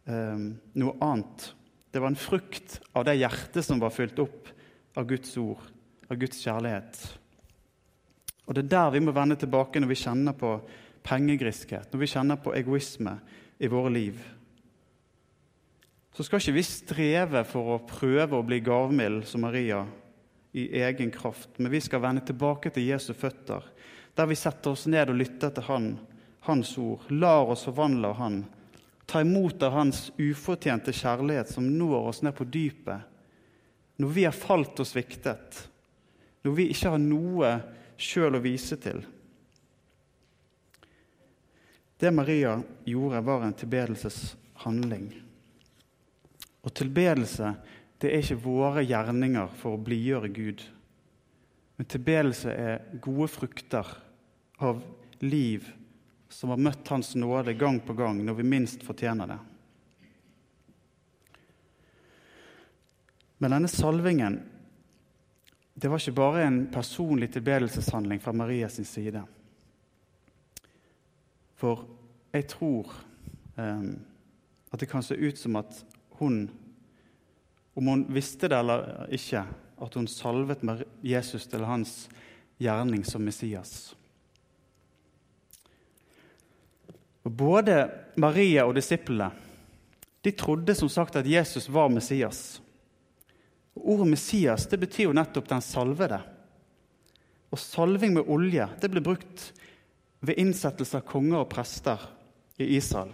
eh, 0.08 0.40
noe 0.80 0.96
annet. 1.04 1.52
Det 1.92 2.02
var 2.02 2.12
en 2.12 2.20
frukt 2.20 2.80
av 2.92 3.06
det 3.06 3.18
hjertet 3.20 3.64
som 3.64 3.80
var 3.80 3.94
fylt 3.94 4.18
opp 4.22 4.50
av 4.98 5.06
Guds 5.08 5.36
ord, 5.38 5.62
av 6.08 6.18
Guds 6.18 6.40
kjærlighet. 6.42 6.98
Og 8.48 8.54
Det 8.54 8.64
er 8.64 8.72
der 8.72 8.90
vi 8.96 9.04
må 9.04 9.12
vende 9.12 9.36
tilbake 9.36 9.80
når 9.80 9.92
vi 9.92 10.02
kjenner 10.02 10.34
på 10.36 10.56
pengegriskhet, 11.04 11.92
når 11.92 12.00
vi 12.00 12.10
kjenner 12.10 12.40
på 12.42 12.54
egoisme 12.56 13.18
i 13.60 13.70
våre 13.70 13.92
liv. 13.92 14.18
Så 16.18 16.24
skal 16.26 16.40
ikke 16.42 16.56
vi 16.56 16.62
streve 16.66 17.40
for 17.46 17.76
å 17.76 17.82
prøve 17.86 18.34
å 18.34 18.42
bli 18.42 18.56
gavmild 18.66 19.22
som 19.30 19.44
Maria 19.46 19.84
i 20.50 20.64
egen 20.80 21.12
kraft, 21.14 21.52
men 21.62 21.70
vi 21.70 21.78
skal 21.78 22.02
vende 22.02 22.24
tilbake 22.26 22.72
til 22.74 22.88
Jesu 22.88 23.12
føtter, 23.14 23.62
der 24.18 24.26
vi 24.26 24.34
setter 24.34 24.74
oss 24.74 24.88
ned 24.90 25.12
og 25.12 25.20
lytter 25.20 25.52
til 25.54 25.68
Han, 25.68 25.86
Hans 26.48 26.72
ord, 26.82 27.04
lar 27.14 27.52
oss 27.54 27.62
forvandle 27.68 28.10
av 28.10 28.16
Han, 28.18 28.40
ta 29.06 29.22
imot 29.22 29.62
av 29.62 29.76
Hans 29.76 30.00
ufortjente 30.18 30.90
kjærlighet 30.90 31.54
som 31.54 31.70
når 31.78 32.10
oss 32.10 32.24
ned 32.26 32.34
på 32.34 32.48
dypet, 32.50 33.06
når 34.02 34.12
vi 34.18 34.26
har 34.26 34.34
falt 34.34 34.82
og 34.82 34.90
sviktet, 34.90 35.62
når 36.42 36.58
vi 36.58 36.66
ikke 36.74 36.96
har 36.96 37.04
noe 37.04 37.52
sjøl 37.94 38.40
å 38.40 38.42
vise 38.42 38.80
til. 38.82 39.04
Det 41.94 42.10
Maria 42.10 42.58
gjorde, 42.90 43.22
var 43.30 43.46
en 43.46 43.58
tilbedelseshandling. 43.62 45.27
Og 46.68 46.74
tilbedelse 46.76 47.54
det 47.98 48.10
er 48.12 48.20
ikke 48.20 48.42
våre 48.44 48.84
gjerninger 48.84 49.54
for 49.58 49.74
å 49.74 49.80
blidgjøre 49.80 50.28
Gud. 50.36 50.60
Men 51.78 51.88
tilbedelse 51.88 52.52
er 52.52 52.84
gode 53.00 53.30
frukter 53.32 53.88
av 54.60 54.82
liv 55.24 55.64
som 56.28 56.52
har 56.52 56.60
møtt 56.60 56.90
Hans 56.92 57.14
nåde 57.16 57.56
gang 57.56 57.80
på 57.80 57.96
gang 57.96 58.20
når 58.20 58.36
vi 58.42 58.46
minst 58.52 58.84
fortjener 58.84 59.32
det. 59.32 59.38
Men 63.38 63.54
denne 63.54 63.70
salvingen 63.70 64.40
det 65.78 65.88
var 65.88 66.02
ikke 66.02 66.18
bare 66.18 66.42
en 66.42 66.64
personlig 66.74 67.30
tilbedelseshandling 67.32 68.18
fra 68.20 68.34
Marias 68.34 68.80
side. 68.82 69.22
For 71.54 71.84
jeg 72.34 72.48
tror 72.50 72.90
eh, 73.56 73.84
at 74.74 74.82
det 74.82 74.90
kan 74.90 75.06
se 75.06 75.14
ut 75.14 75.38
som 75.38 75.56
at 75.62 75.78
hun, 76.18 76.48
om 77.74 77.90
hun 77.92 78.04
visste 78.12 78.50
det 78.50 78.58
eller 78.58 79.06
ikke, 79.14 79.44
at 79.78 79.94
hun 79.94 80.08
salvet 80.10 80.64
Jesus 81.02 81.46
til 81.46 81.66
hans 81.66 82.08
gjerning 82.58 83.04
som 83.06 83.22
Messias. 83.22 83.94
Og 87.22 87.34
Både 87.38 87.84
Maria 88.16 88.66
og 88.66 88.74
disiplene 88.78 89.30
de 90.26 90.32
trodde 90.34 90.74
som 90.74 90.90
sagt 90.90 91.16
at 91.16 91.26
Jesus 91.26 91.68
var 91.70 91.88
Messias. 91.88 92.60
Ordet 93.74 94.08
Messias 94.10 94.66
det 94.66 94.80
betyr 94.82 95.06
jo 95.06 95.14
nettopp 95.16 95.46
den 95.48 95.62
salvede. 95.62 96.18
Og 97.48 97.60
salving 97.62 98.16
med 98.16 98.28
olje 98.28 98.66
det 98.82 98.90
ble 98.92 99.04
brukt 99.04 99.52
ved 100.20 100.40
innsettelse 100.42 100.98
av 100.98 101.06
konger 101.06 101.44
og 101.44 101.50
prester 101.52 102.02
i 102.58 102.66
Israel. 102.76 103.12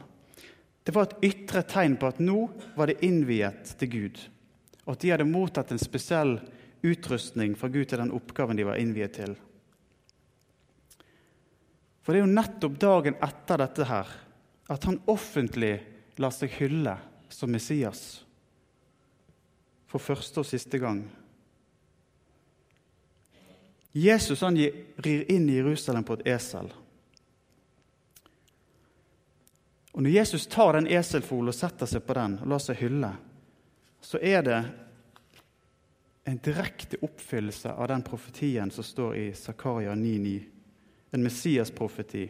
Det 0.84 0.92
var 0.92 1.08
et 1.08 1.24
ytre 1.32 1.62
tegn 1.64 1.96
på 1.96 2.10
at 2.12 2.20
nå 2.20 2.38
var 2.76 2.90
det 2.90 3.00
innviet 3.06 3.72
til 3.80 3.90
Gud, 3.92 4.20
og 4.84 4.92
at 4.94 5.00
de 5.00 5.12
hadde 5.14 5.28
mottatt 5.28 5.72
en 5.72 5.80
spesiell 5.80 6.36
utrustning 6.84 7.54
fra 7.56 7.70
Gud 7.72 7.88
til 7.88 8.02
den 8.02 8.12
oppgaven 8.12 8.58
de 8.58 8.66
var 8.68 8.80
innviet 8.80 9.16
til. 9.16 9.32
For 12.04 12.12
det 12.12 12.20
er 12.20 12.26
jo 12.26 12.36
nettopp 12.36 12.76
dagen 12.80 13.16
etter 13.24 13.64
dette 13.64 13.88
her 13.88 14.12
at 14.74 14.84
han 14.84 15.00
offentlig 15.08 15.78
lar 16.20 16.34
seg 16.36 16.52
hylle 16.58 16.98
som 17.32 17.52
Messias 17.52 18.04
for 19.88 20.02
første 20.02 20.42
og 20.42 20.48
siste 20.48 20.80
gang. 20.82 21.00
Jesus 23.94 24.42
han 24.42 24.58
rir 24.58 25.28
inn 25.30 25.46
i 25.48 25.60
Jerusalem 25.60 26.04
på 26.04 26.18
et 26.18 26.32
esel. 26.34 26.66
Og 29.94 30.02
Når 30.02 30.10
Jesus 30.10 30.46
tar 30.50 30.74
den 30.74 30.88
eselfolen 30.90 31.52
og 31.52 31.54
setter 31.54 31.86
seg 31.86 32.02
på 32.02 32.16
den 32.18 32.40
og 32.42 32.50
lar 32.50 32.62
seg 32.62 32.80
hylle, 32.82 33.12
så 34.02 34.18
er 34.18 34.42
det 34.42 34.58
en 36.24 36.40
direkte 36.42 36.98
oppfyllelse 37.04 37.70
av 37.70 37.88
den 37.92 38.02
profetien 38.02 38.72
som 38.74 38.84
står 38.84 39.14
i 39.20 39.26
Zakaria 39.38 39.94
9,9, 39.94 40.34
en 41.14 41.22
Messias-profeti. 41.22 42.24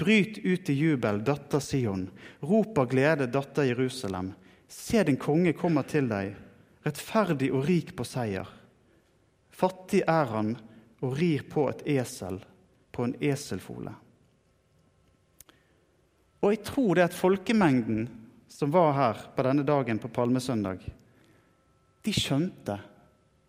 Bryt 0.00 0.38
ut 0.38 0.70
i 0.70 0.72
jubel, 0.72 1.20
datter 1.24 1.60
Sion. 1.60 2.08
Rop 2.40 2.78
av 2.78 2.88
glede, 2.90 3.26
datter 3.26 3.68
Jerusalem. 3.68 4.32
Se, 4.68 5.02
din 5.04 5.20
konge 5.20 5.52
kommer 5.52 5.84
til 5.86 6.08
deg 6.08 6.32
rettferdig 6.84 7.50
og 7.52 7.66
rik 7.68 7.92
på 7.96 8.06
seier. 8.08 8.48
Fattig 9.54 10.02
er 10.08 10.32
han 10.32 10.54
og 11.04 11.18
rir 11.18 11.44
på 11.50 11.68
et 11.70 11.84
esel, 12.00 12.40
på 12.92 13.06
en 13.06 13.14
eselfole. 13.20 13.92
Og 16.44 16.52
jeg 16.52 16.60
tror 16.66 16.98
det 16.98 17.06
at 17.06 17.16
folkemengden 17.16 18.04
som 18.52 18.70
var 18.70 18.92
her 18.92 19.20
på 19.34 19.44
denne 19.46 19.64
dagen 19.64 19.98
på 19.98 20.10
palmesøndag, 20.12 20.82
de 22.04 22.12
skjønte 22.12 22.76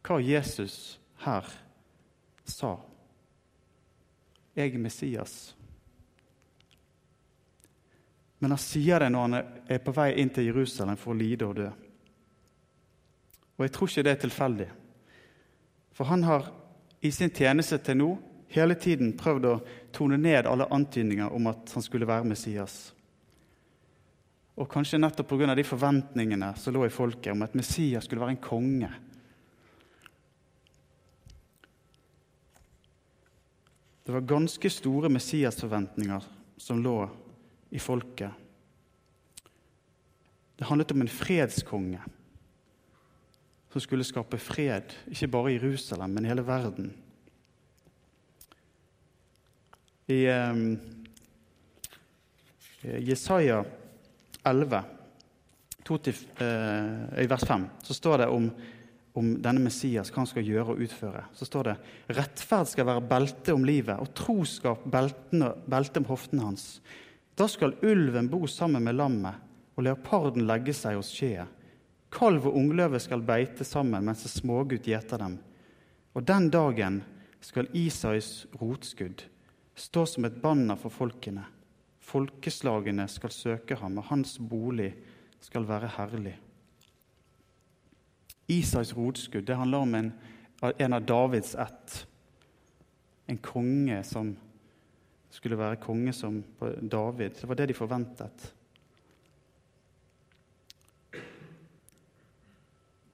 hva 0.06 0.20
Jesus 0.24 0.96
her 1.25 1.50
sa. 2.48 2.78
Jeg 4.56 4.72
er 4.72 4.80
Messias. 4.80 5.36
Men 8.40 8.56
han 8.56 8.62
sier 8.62 9.04
det 9.04 9.10
når 9.12 9.28
han 9.28 9.38
er 9.75 9.82
på 9.84 9.94
vei 9.96 10.14
inn 10.22 10.32
til 10.32 10.48
Jerusalem 10.48 10.96
for 11.02 11.12
å 11.12 11.20
lide 11.20 11.50
og 11.50 11.60
dø. 11.60 11.68
Og 13.56 13.66
jeg 13.66 13.74
tror 13.75 13.92
ikke 13.92 14.06
det 14.08 14.14
er 14.14 14.24
tilfeldig. 14.24 14.70
For 15.96 16.08
han 16.08 16.24
har 16.28 16.48
i 17.04 17.12
sin 17.12 17.34
tjeneste 17.34 17.80
til 17.84 18.00
nå 18.00 18.10
hele 18.56 18.75
tiden 18.80 19.16
prøvd 19.20 19.48
å 19.50 19.56
tone 19.96 20.20
ned 20.20 20.48
alle 20.50 20.68
antydninger 20.75 21.32
om 21.34 21.48
at 21.52 21.72
han 21.74 21.84
skulle 21.84 22.08
være 22.08 22.28
Messias. 22.28 22.94
Og 24.56 24.70
kanskje 24.72 25.00
nettopp 25.00 25.34
pga. 25.34 25.56
de 25.56 25.68
forventningene 25.68 26.54
som 26.60 26.74
lå 26.74 26.86
i 26.86 26.94
folket 26.94 27.34
om 27.34 27.44
at 27.44 27.56
Messias 27.56 28.06
skulle 28.06 28.22
være 28.22 28.38
en 28.38 28.44
konge. 28.44 28.92
Det 34.06 34.14
var 34.14 34.22
ganske 34.22 34.70
store 34.70 35.10
Messias-forventninger 35.10 36.24
som 36.58 36.84
lå 36.84 37.10
i 37.74 37.80
folket. 37.80 38.32
Det 40.56 40.68
handlet 40.70 40.92
om 40.92 41.02
en 41.02 41.12
fredskonge 41.12 42.00
som 43.74 43.82
skulle 43.82 44.06
skape 44.08 44.38
fred, 44.40 44.94
ikke 45.12 45.28
bare 45.28 45.52
i 45.52 45.58
Jerusalem, 45.58 46.14
men 46.16 46.25
i 46.25 46.30
hele 46.32 46.46
verden. 46.48 46.94
I 50.08 50.26
eh, 50.30 50.54
Jesaja 53.00 53.66
11, 54.44 54.84
2, 55.84 56.00
eh, 56.38 57.24
i 57.24 57.28
vers 57.28 57.44
5, 57.48 57.66
så 57.84 57.94
står 57.94 58.18
det 58.18 58.28
om, 58.28 58.52
om, 59.14 59.32
denne 59.42 59.64
Messias, 59.66 60.12
hva 60.14 60.22
han 60.22 60.30
skal 60.30 60.46
gjøre 60.46 60.76
og 60.76 60.86
utføre. 60.86 61.24
Så 61.34 61.50
står 61.50 61.72
det 61.72 61.76
rettferd 62.20 62.70
skal 62.70 62.90
være 62.92 63.08
belte 63.10 63.58
om 63.58 63.66
livet, 63.66 63.98
og 63.98 64.14
troskap 64.14 64.86
belte 64.86 66.04
om 66.04 66.08
hoftene 66.12 66.52
hans. 66.52 66.68
Da 67.36 67.50
skal 67.50 67.74
ulven 67.82 68.30
bo 68.30 68.46
sammen 68.46 68.86
med 68.86 69.00
lammet, 69.02 69.42
og 69.76 69.90
leoparden 69.90 70.46
legge 70.46 70.78
seg 70.78 71.00
hos 71.00 71.10
skjeet. 71.12 71.50
Kalv 72.14 72.46
og 72.48 72.56
ungløve 72.56 73.02
skal 73.02 73.26
beite 73.26 73.66
sammen 73.68 74.06
mens 74.06 74.22
smågutt 74.30 74.86
gjeter 74.88 75.20
dem. 75.20 75.40
Og 76.16 76.24
den 76.24 76.52
dagen 76.54 77.02
skal 77.44 77.68
Isais 77.76 78.46
rotskudd 78.62 79.26
stå 79.75 80.05
som 80.08 80.25
et 80.25 80.41
banner 80.41 80.79
for 80.79 80.94
folkene. 80.94 81.46
Folkeslagene 82.05 83.08
skal 83.12 83.34
søke 83.34 83.77
ham, 83.79 83.98
og 84.00 84.10
hans 84.12 84.38
bolig 84.39 84.94
skal 85.44 85.67
være 85.67 85.91
herlig. 85.98 86.36
Isais 88.51 88.94
rotskudd 88.94 89.48
det 89.48 89.58
handler 89.58 89.86
om 89.86 89.96
en, 89.98 90.12
en 90.62 90.94
av 90.94 91.05
Davids 91.05 91.55
ett. 91.55 92.01
En 93.25 93.39
konge 93.41 94.03
som 94.05 94.36
skulle 95.34 95.58
være 95.58 95.82
konge 95.82 96.13
som 96.13 96.44
David. 96.62 97.41
Det 97.41 97.50
var 97.50 97.58
det 97.60 97.67
de 97.72 97.77
forventet. 97.77 98.51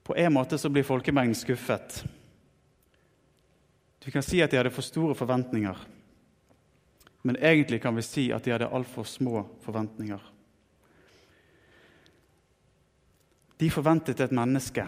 På 0.03 0.18
en 0.18 0.34
måte 0.34 0.58
så 0.58 0.70
blir 0.70 0.84
folkemengden 0.84 1.38
skuffet. 1.38 2.03
Du 4.03 4.12
kan 4.12 4.24
si 4.25 4.41
at 4.41 4.51
de 4.51 4.60
hadde 4.60 4.74
for 4.74 4.86
store 4.86 5.15
forventninger. 5.15 5.77
Men 7.22 7.38
egentlig 7.38 7.82
kan 7.82 7.96
vi 7.96 8.01
si 8.06 8.30
at 8.34 8.44
de 8.44 8.54
hadde 8.56 8.70
altfor 8.70 9.06
små 9.06 9.44
forventninger. 9.62 10.22
De 13.62 13.70
forventet 13.70 14.20
et 14.20 14.34
menneske, 14.34 14.88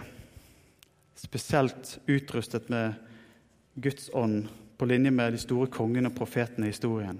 spesielt 1.16 2.00
utrustet 2.10 2.70
med 2.74 2.96
Guds 3.75 4.10
ånd, 4.13 4.48
på 4.78 4.88
linje 4.90 5.12
med 5.13 5.36
de 5.36 5.38
store 5.38 5.70
kongene 5.70 6.10
og 6.10 6.18
profetene 6.18 6.66
i 6.66 6.74
historien. 6.74 7.20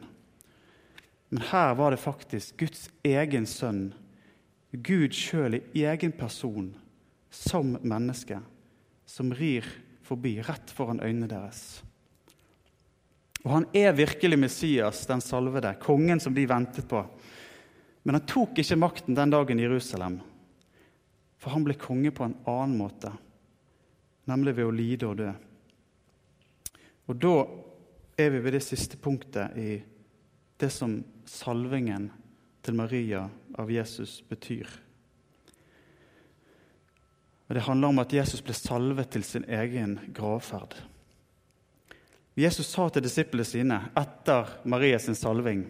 Men 1.30 1.46
her 1.52 1.76
var 1.78 1.94
det 1.94 2.02
faktisk 2.02 2.58
Guds 2.58 2.88
egen 3.06 3.46
sønn, 3.50 3.94
Gud 4.74 5.14
sjøl 5.14 5.60
i 5.62 5.86
egen 5.86 6.12
person, 6.18 6.72
som 7.30 7.78
menneske, 7.82 8.40
som 9.06 9.30
rir 9.34 9.66
forbi 10.06 10.40
rett 10.42 10.74
foran 10.74 11.02
øynene 11.06 11.30
deres. 11.30 11.84
Og 13.44 13.52
han 13.52 13.66
er 13.76 13.96
virkelig 13.96 14.40
Messias, 14.40 15.04
den 15.08 15.22
salvede, 15.22 15.76
kongen 15.82 16.22
som 16.24 16.36
de 16.36 16.46
ventet 16.48 16.88
på. 16.88 17.02
Men 18.04 18.18
han 18.18 18.28
tok 18.28 18.60
ikke 18.60 18.80
makten 18.80 19.18
den 19.18 19.34
dagen 19.34 19.60
i 19.60 19.66
Jerusalem, 19.66 20.20
for 21.40 21.56
han 21.56 21.66
ble 21.68 21.76
konge 21.80 22.12
på 22.16 22.28
en 22.28 22.38
annen 22.48 22.78
måte, 22.80 23.12
nemlig 24.32 24.56
ved 24.56 24.68
å 24.68 24.76
lide 24.76 25.10
og 25.10 25.20
dø. 25.20 25.32
Og 27.12 27.20
da 27.20 27.36
er 28.20 28.32
vi 28.32 28.44
ved 28.46 28.56
det 28.56 28.64
siste 28.64 29.00
punktet 29.02 29.58
i 29.60 29.72
det 30.60 30.72
som 30.72 31.02
salvingen 31.28 32.08
til 32.64 32.78
Maria 32.80 33.26
av 33.60 33.72
Jesus 33.72 34.22
betyr. 34.30 34.70
Og 37.50 37.56
Det 37.56 37.66
handler 37.68 37.92
om 37.92 38.00
at 38.00 38.14
Jesus 38.16 38.42
ble 38.42 38.56
salvet 38.56 39.12
til 39.12 39.24
sin 39.28 39.44
egen 39.52 39.98
gravferd. 40.16 40.78
Jesus 42.36 42.72
sa 42.74 42.88
til 42.90 43.06
disiplene 43.06 43.46
sine 43.46 43.80
etter 44.00 44.56
Marias 44.66 45.06
salving 45.20 45.68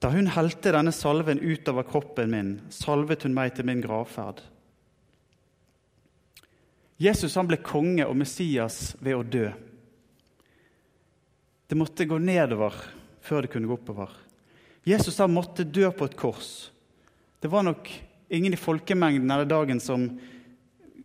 Da 0.00 0.10
hun 0.10 0.30
helte 0.32 0.72
denne 0.72 0.92
salven 0.96 1.42
utover 1.44 1.84
kroppen 1.86 2.32
min, 2.32 2.54
salvet 2.72 3.22
hun 3.22 3.36
meg 3.36 3.52
til 3.54 3.68
min 3.68 3.82
gravferd. 3.84 4.40
Jesus 7.02 7.36
ble 7.46 7.58
konge 7.62 8.06
og 8.06 8.16
Messias 8.18 8.96
ved 8.98 9.14
å 9.14 9.22
dø. 9.22 9.46
Det 11.68 11.78
måtte 11.78 12.08
gå 12.08 12.18
nedover 12.18 12.74
før 13.22 13.44
det 13.44 13.52
kunne 13.52 13.70
gå 13.70 13.78
oppover. 13.78 14.10
Jesus 14.84 15.18
måtte 15.30 15.64
dø 15.64 15.86
på 15.94 16.08
et 16.08 16.18
kors. 16.18 16.70
Det 17.38 17.50
var 17.50 17.62
nok 17.66 17.88
ingen 18.32 18.54
i 18.54 18.60
folkemengden 18.60 19.28
denne 19.28 19.46
dagen 19.46 19.80
som 19.82 20.08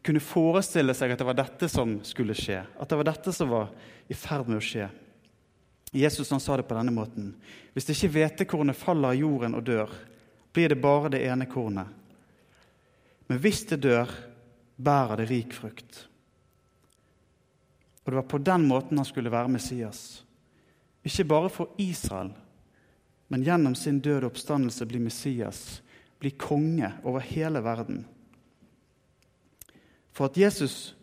kunne 0.08 0.24
forestille 0.24 0.96
seg 0.96 1.12
at 1.12 1.20
det 1.20 1.28
var 1.28 1.36
dette 1.36 1.68
som 1.72 1.98
skulle 2.08 2.36
skje, 2.38 2.62
at 2.64 2.90
det 2.90 3.00
var 3.00 3.10
dette 3.10 3.34
som 3.36 3.52
var 3.52 3.74
i 4.08 4.16
ferd 4.16 4.48
med 4.48 4.62
å 4.62 4.64
skje. 4.64 4.88
Jesus 5.92 6.32
han 6.32 6.40
sa 6.44 6.56
det 6.58 6.68
på 6.68 6.76
denne 6.78 6.94
måten.: 6.96 7.34
Hvis 7.76 7.90
ikke 7.92 8.14
hvetekornet 8.16 8.80
faller 8.80 9.12
av 9.12 9.20
jorden 9.20 9.58
og 9.60 9.66
dør, 9.68 9.92
blir 10.56 10.72
det 10.72 10.80
bare 10.82 11.12
det 11.12 11.26
ene 11.28 11.48
kornet. 11.52 11.92
Men 13.28 13.40
hvis 13.44 13.66
det 13.68 13.82
dør, 13.84 14.12
bærer 14.78 15.20
det 15.20 15.30
rik 15.30 15.54
frukt. 15.54 16.08
Og 18.06 18.12
Det 18.12 18.16
var 18.16 18.30
på 18.32 18.40
den 18.40 18.68
måten 18.68 18.98
han 18.98 19.06
skulle 19.06 19.32
være 19.32 19.52
Messias. 19.52 20.24
Ikke 21.04 21.28
bare 21.28 21.50
for 21.52 21.76
Israel, 21.78 22.32
men 23.28 23.44
gjennom 23.44 23.76
sin 23.76 24.00
døde 24.00 24.28
oppstandelse 24.28 24.88
bli 24.88 25.00
Messias, 25.04 25.82
bli 26.20 26.32
konge 26.32 26.94
over 27.04 27.20
hele 27.20 27.60
verden. 27.64 28.06
For 30.18 30.26
at 30.26 30.38
Jesus 30.38 30.96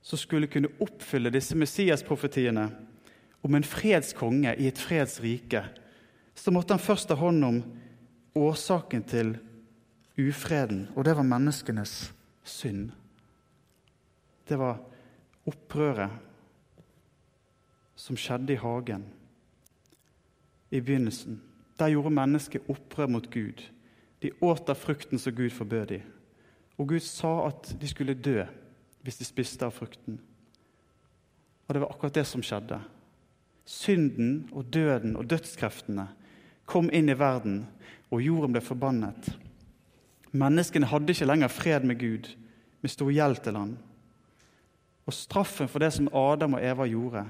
så 0.00 0.16
skulle 0.16 0.48
kunne 0.48 0.72
oppfylle 0.80 1.30
disse 1.34 1.56
Messias-profetiene 1.58 2.70
om 3.44 3.54
en 3.54 3.66
fredskonge 3.66 4.54
i 4.56 4.68
et 4.70 4.80
fredsrike, 4.80 5.60
så 6.34 6.52
måtte 6.54 6.72
han 6.72 6.80
først 6.80 7.10
ta 7.10 7.18
hånd 7.20 7.44
om 7.44 7.58
årsaken 8.36 9.04
til 9.04 9.34
ufreden, 10.16 10.86
og 10.96 11.04
det 11.04 11.16
var 11.18 11.28
menneskenes 11.28 12.14
synd. 12.44 12.90
Det 14.48 14.56
var 14.56 14.80
opprøret 15.46 16.16
som 17.96 18.16
skjedde 18.16 18.56
i 18.56 18.60
hagen 18.62 19.04
i 20.70 20.80
begynnelsen. 20.80 21.42
Der 21.76 21.92
gjorde 21.92 22.16
mennesket 22.16 22.70
opprør 22.72 23.12
mot 23.12 23.28
Gud. 23.30 23.60
De 24.22 24.32
åt 24.40 24.70
av 24.72 24.80
frukten 24.80 25.20
som 25.20 25.34
Gud 25.36 25.50
forbød 25.52 25.86
dem. 25.92 26.15
Og 26.76 26.88
Gud 26.88 27.00
sa 27.00 27.46
at 27.48 27.72
de 27.80 27.88
skulle 27.88 28.14
dø 28.14 28.44
hvis 29.06 29.20
de 29.20 29.24
spiste 29.24 29.64
av 29.66 29.74
frukten. 29.74 30.18
Og 31.66 31.74
det 31.74 31.82
var 31.82 31.92
akkurat 31.92 32.14
det 32.14 32.26
som 32.26 32.42
skjedde. 32.44 32.80
Synden 33.66 34.48
og 34.52 34.68
døden 34.74 35.16
og 35.16 35.26
dødskreftene 35.30 36.08
kom 36.66 36.90
inn 36.94 37.10
i 37.10 37.18
verden, 37.18 37.64
og 38.10 38.22
jorden 38.22 38.54
ble 38.54 38.62
forbannet. 38.62 39.30
Menneskene 40.36 40.86
hadde 40.90 41.14
ikke 41.14 41.26
lenger 41.26 41.50
fred 41.50 41.86
med 41.86 41.98
Gud, 41.98 42.28
med 42.82 42.92
stor 42.92 43.10
gjeld 43.10 43.40
til 43.42 43.58
han. 43.58 43.72
Og 45.06 45.14
straffen 45.14 45.70
for 45.70 45.82
det 45.82 45.92
som 45.94 46.10
Adam 46.14 46.58
og 46.58 46.62
Eva 46.62 46.86
gjorde, 46.90 47.24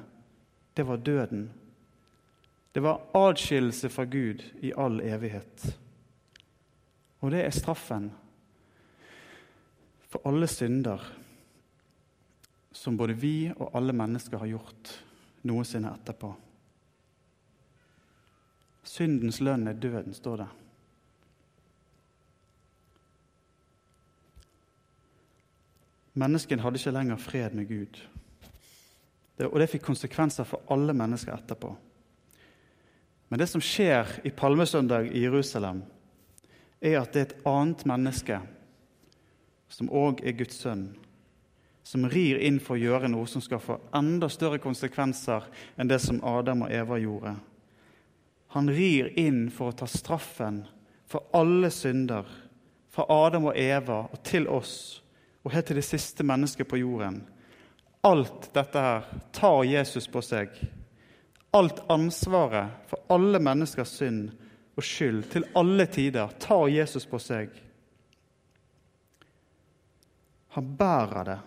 det 0.77 0.85
var 0.89 1.01
døden. 1.01 1.49
Det 2.75 2.83
var 2.85 3.05
adskillelse 3.17 3.89
fra 3.89 4.05
Gud 4.05 4.43
i 4.61 4.73
all 4.77 5.01
evighet. 5.01 5.79
Og 7.21 7.33
det 7.33 7.45
er 7.45 7.55
straffen 7.57 8.11
for 10.17 10.29
alle 10.29 10.47
synder 10.49 11.03
som 12.73 12.97
både 12.97 13.13
vi 13.13 13.51
og 13.53 13.75
alle 13.77 13.93
mennesker 13.93 14.41
har 14.41 14.49
gjort 14.49 14.93
noensinne 15.45 15.91
etterpå. 15.93 16.31
Syndens 18.87 19.43
lønn 19.45 19.69
er 19.69 19.77
døden, 19.77 20.15
står 20.17 20.41
det. 20.41 20.47
Menneskene 26.17 26.65
hadde 26.65 26.81
ikke 26.81 26.97
lenger 26.97 27.21
fred 27.21 27.61
med 27.61 27.69
Gud. 27.69 28.01
Det, 29.37 29.51
og 29.51 29.61
det 29.61 29.69
fikk 29.69 29.85
konsekvenser 29.85 30.49
for 30.49 30.65
alle 30.73 30.97
mennesker 30.97 31.37
etterpå. 31.37 31.77
Men 33.29 33.43
det 33.43 33.53
som 33.53 33.61
skjer 33.61 34.23
i 34.25 34.33
palmesøndag 34.33 35.13
i 35.13 35.27
Jerusalem, 35.27 35.85
er 36.81 37.03
at 37.03 37.13
det 37.13 37.21
er 37.21 37.33
et 37.35 37.41
annet 37.53 37.85
menneske 37.89 38.45
som 39.69 39.91
òg 39.91 40.23
er 40.25 40.37
Guds 40.39 40.61
sønn, 40.63 40.89
som 41.87 42.07
rir 42.11 42.41
inn 42.43 42.59
for 42.63 42.77
å 42.77 42.83
gjøre 42.83 43.11
noe 43.11 43.27
som 43.31 43.43
skal 43.45 43.63
få 43.63 43.79
enda 43.95 44.29
større 44.33 44.59
konsekvenser 44.63 45.47
enn 45.79 45.91
det 45.91 46.01
som 46.03 46.23
Adam 46.27 46.67
og 46.67 46.73
Eva 46.75 46.99
gjorde. 46.99 47.37
Han 48.57 48.71
rir 48.71 49.13
inn 49.19 49.47
for 49.51 49.71
å 49.71 49.79
ta 49.83 49.87
straffen 49.91 50.65
for 51.07 51.29
alle 51.37 51.71
synder, 51.71 52.27
fra 52.91 53.05
Adam 53.09 53.51
og 53.51 53.59
Eva 53.59 54.07
og 54.09 54.23
til 54.25 54.49
oss, 54.49 55.03
og 55.45 55.53
helt 55.53 55.69
til 55.69 55.79
det 55.79 55.87
siste 55.87 56.25
mennesket 56.27 56.67
på 56.67 56.81
jorden. 56.81 57.21
Alt 58.07 58.49
dette 58.55 58.83
her 58.83 59.05
tar 59.35 59.63
Jesus 59.67 60.09
på 60.11 60.23
seg. 60.25 60.51
Alt 61.55 61.83
ansvaret 61.93 62.89
for 62.91 63.05
alle 63.13 63.39
menneskers 63.43 63.95
synd 64.01 64.33
og 64.77 64.85
skyld 64.85 65.29
til 65.33 65.47
alle 65.57 65.87
tider 65.87 66.35
tar 66.43 66.67
Jesus 66.73 67.07
på 67.09 67.21
seg. 67.23 67.51
Han 70.57 70.71
bærer 70.77 71.25
det. 71.29 71.41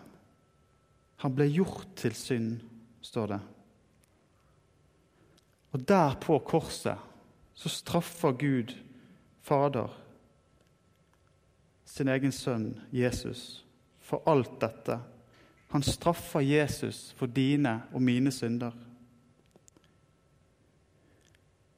Han 1.24 1.34
ble 1.36 1.48
gjort 1.50 1.88
til 1.98 2.14
synd, 2.16 2.52
står 3.02 3.32
det. 3.34 3.40
Og 5.74 5.88
der 5.90 6.14
på 6.22 6.38
korset 6.46 7.02
så 7.58 7.70
straffer 7.74 8.38
Gud 8.38 8.76
Fader 9.42 9.90
sin 11.90 12.08
egen 12.08 12.32
sønn 12.32 12.70
Jesus 12.94 13.66
for 13.98 14.22
alt 14.30 14.60
dette. 14.62 15.00
Han 15.74 15.84
straffer 15.84 16.46
Jesus 16.46 17.10
for 17.18 17.26
dine 17.26 17.80
og 17.94 18.02
mine 18.02 18.32
synder. 18.32 18.72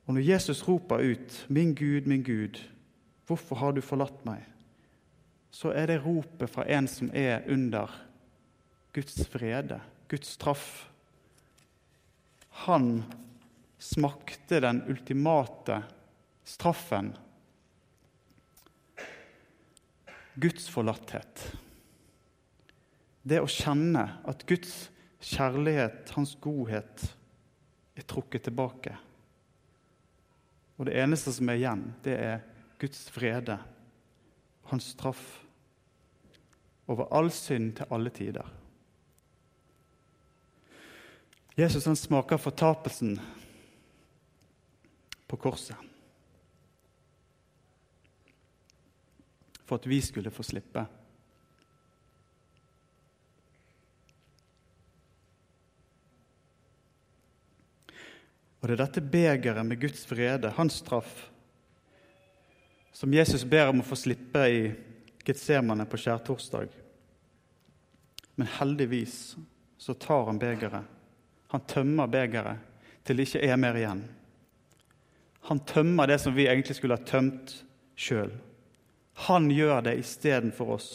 Og 0.05 0.13
når 0.13 0.27
Jesus 0.27 0.67
roper 0.67 0.99
ut 0.99 1.45
'Min 1.49 1.75
Gud, 1.75 2.05
min 2.05 2.23
Gud, 2.23 2.59
hvorfor 3.25 3.55
har 3.55 3.71
du 3.71 3.81
forlatt 3.81 4.25
meg?' 4.25 4.50
Så 5.51 5.73
er 5.75 5.91
det 5.91 5.99
ropet 6.05 6.49
fra 6.49 6.65
en 6.71 6.87
som 6.87 7.11
er 7.13 7.43
under 7.51 7.91
Guds 8.95 9.27
frede, 9.27 9.81
Guds 10.07 10.37
straff. 10.37 10.87
han 12.49 13.03
smakte 13.77 14.59
den 14.59 14.83
ultimate 14.87 15.83
straffen. 16.43 17.17
Guds 20.33 20.69
forlatthet. 20.69 21.45
Det 23.23 23.39
å 23.41 23.49
kjenne 23.49 24.03
at 24.27 24.45
Guds 24.47 24.89
kjærlighet, 25.21 26.13
hans 26.15 26.35
godhet, 26.41 27.05
er 27.95 28.07
trukket 28.07 28.47
tilbake. 28.47 28.95
Og 30.77 30.87
det 30.87 30.97
eneste 31.01 31.33
som 31.33 31.49
er 31.49 31.59
igjen, 31.59 31.83
det 32.05 32.17
er 32.17 32.43
Guds 32.81 33.03
frede, 33.13 33.57
hans 34.71 34.93
straff 34.95 35.40
over 36.91 37.07
all 37.15 37.31
synd 37.31 37.75
til 37.79 37.93
alle 37.93 38.11
tider. 38.11 38.47
Jesus 41.57 41.85
han 41.85 41.95
smaker 41.95 42.39
fortapelsen 42.39 43.19
på 45.27 45.37
korset. 45.39 45.75
For 49.65 49.79
at 49.79 49.87
vi 49.87 50.01
skulle 50.03 50.31
få 50.31 50.43
slippe. 50.43 50.83
Og 58.61 58.69
det 58.69 58.75
er 58.75 58.83
dette 58.83 59.01
begeret 59.01 59.65
med 59.65 59.79
Guds 59.81 60.03
vrede, 60.11 60.51
hans 60.53 60.81
straff, 60.83 61.29
som 62.93 63.13
Jesus 63.13 63.45
ber 63.47 63.71
om 63.71 63.79
å 63.81 63.87
få 63.87 63.97
slippe 63.97 64.43
i 64.45 64.59
Getsemane 65.25 65.85
på 65.89 65.99
skjærtorsdag. 65.99 66.71
Men 68.35 68.49
heldigvis 68.57 69.35
så 69.77 69.93
tar 69.93 70.25
han 70.29 70.39
begeret. 70.41 70.87
Han 71.51 71.67
tømmer 71.67 72.09
begeret 72.11 72.67
til 73.05 73.17
det 73.17 73.27
ikke 73.27 73.43
er 73.45 73.59
mer 73.59 73.77
igjen. 73.79 74.03
Han 75.49 75.63
tømmer 75.67 76.07
det 76.07 76.19
som 76.21 76.35
vi 76.35 76.47
egentlig 76.47 76.77
skulle 76.77 76.97
ha 76.99 77.05
tømt 77.05 77.55
sjøl. 77.97 78.31
Han 79.27 79.49
gjør 79.51 79.81
det 79.85 79.97
istedenfor 79.99 80.75
oss. 80.77 80.91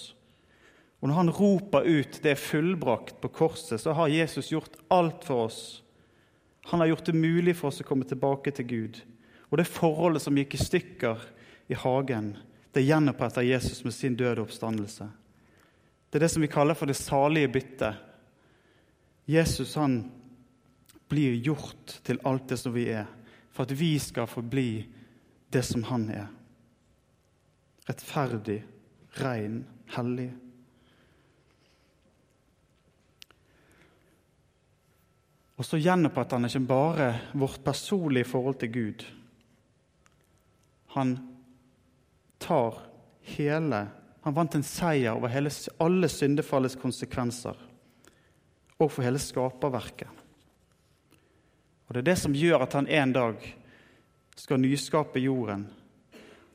Og 1.03 1.11
når 1.11 1.17
han 1.17 1.31
roper 1.31 1.83
ut 1.85 2.21
'det 2.23 2.31
er 2.31 2.41
fullbrakt' 2.41 3.21
på 3.21 3.29
korset, 3.29 3.81
så 3.81 3.93
har 3.93 4.09
Jesus 4.09 4.53
gjort 4.53 4.77
alt 4.91 5.25
for 5.25 5.45
oss 5.45 5.83
han 6.67 6.81
har 6.81 6.87
gjort 6.87 7.05
det 7.05 7.13
mulig 7.13 7.57
for 7.57 7.71
oss 7.71 7.81
å 7.81 7.87
komme 7.87 8.07
tilbake 8.09 8.51
til 8.51 8.67
Gud. 8.67 8.97
Og 9.51 9.61
det 9.61 9.69
forholdet 9.71 10.25
som 10.25 10.35
gikk 10.35 10.57
i 10.57 10.65
stykker 10.65 11.23
i 11.71 11.79
hagen, 11.79 12.33
det 12.77 12.83
gjenoppretter 12.83 13.43
Jesus 13.43 13.85
med 13.85 13.95
sin 13.95 14.17
døde 14.17 14.43
oppstandelse. 14.43 15.07
Det 16.11 16.19
er 16.19 16.27
det 16.27 16.29
som 16.29 16.43
vi 16.45 16.49
kaller 16.53 16.77
for 16.77 16.85
det 16.91 16.99
salige 16.99 17.49
byttet. 17.49 17.95
Jesus 19.25 19.71
han 19.81 19.95
blir 21.09 21.39
gjort 21.41 21.95
til 22.05 22.21
alt 22.29 22.45
det 22.51 22.59
som 22.61 22.75
vi 22.75 22.85
er, 22.93 23.07
for 23.49 23.65
at 23.65 23.73
vi 23.73 23.95
skal 23.99 24.29
få 24.29 24.43
bli 24.45 24.85
det 25.49 25.63
som 25.65 25.87
han 25.89 26.05
er. 26.13 26.27
Rettferdig, 27.89 28.59
ren, 29.23 29.63
hellig. 29.95 30.27
Og 35.57 35.65
så 35.65 35.81
gjenoppretter 35.81 36.37
han 36.37 36.51
ikke 36.51 36.69
bare 36.75 37.09
vårt 37.33 37.65
personlige 37.65 38.29
forhold 38.29 38.61
til 38.61 38.73
Gud. 38.77 39.07
Han 40.99 41.17
tar 42.47 42.83
hele 43.37 43.87
Han 44.27 44.35
vant 44.35 44.57
en 44.59 44.65
seier 44.67 45.15
over 45.15 45.31
hele, 45.31 45.53
alle 45.79 46.09
syndefallets 46.11 46.75
konsekvenser 46.83 47.61
og 48.83 48.91
for 48.91 49.07
hele 49.07 49.21
skaperverket. 49.23 50.09
Og 51.87 51.95
Det 51.95 52.01
er 52.01 52.09
det 52.09 52.17
som 52.19 52.35
gjør 52.35 52.65
at 52.65 52.75
han 52.75 52.89
en 52.91 53.13
dag 53.15 53.47
skal 54.35 54.59
nyskape 54.59 55.23
jorden 55.23 55.63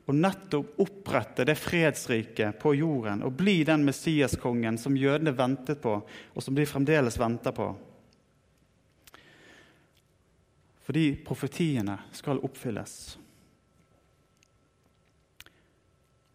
og 0.04 0.18
nettopp 0.18 0.82
opprette 0.84 1.46
det 1.48 1.56
fredsriket 1.56 2.60
på 2.60 2.74
jorden 2.76 3.24
og 3.24 3.38
bli 3.40 3.62
den 3.64 3.86
Messiaskongen 3.88 4.76
som 4.78 4.98
jødene 4.98 5.32
ventet 5.32 5.80
på, 5.80 5.94
og 6.04 6.44
som 6.44 6.54
de 6.54 6.68
fremdeles 6.68 7.16
venter 7.18 7.56
på. 7.56 7.70
fordi 10.92 11.14
profetiene 11.24 11.94
skal 12.12 12.42
oppfylles. 12.44 13.16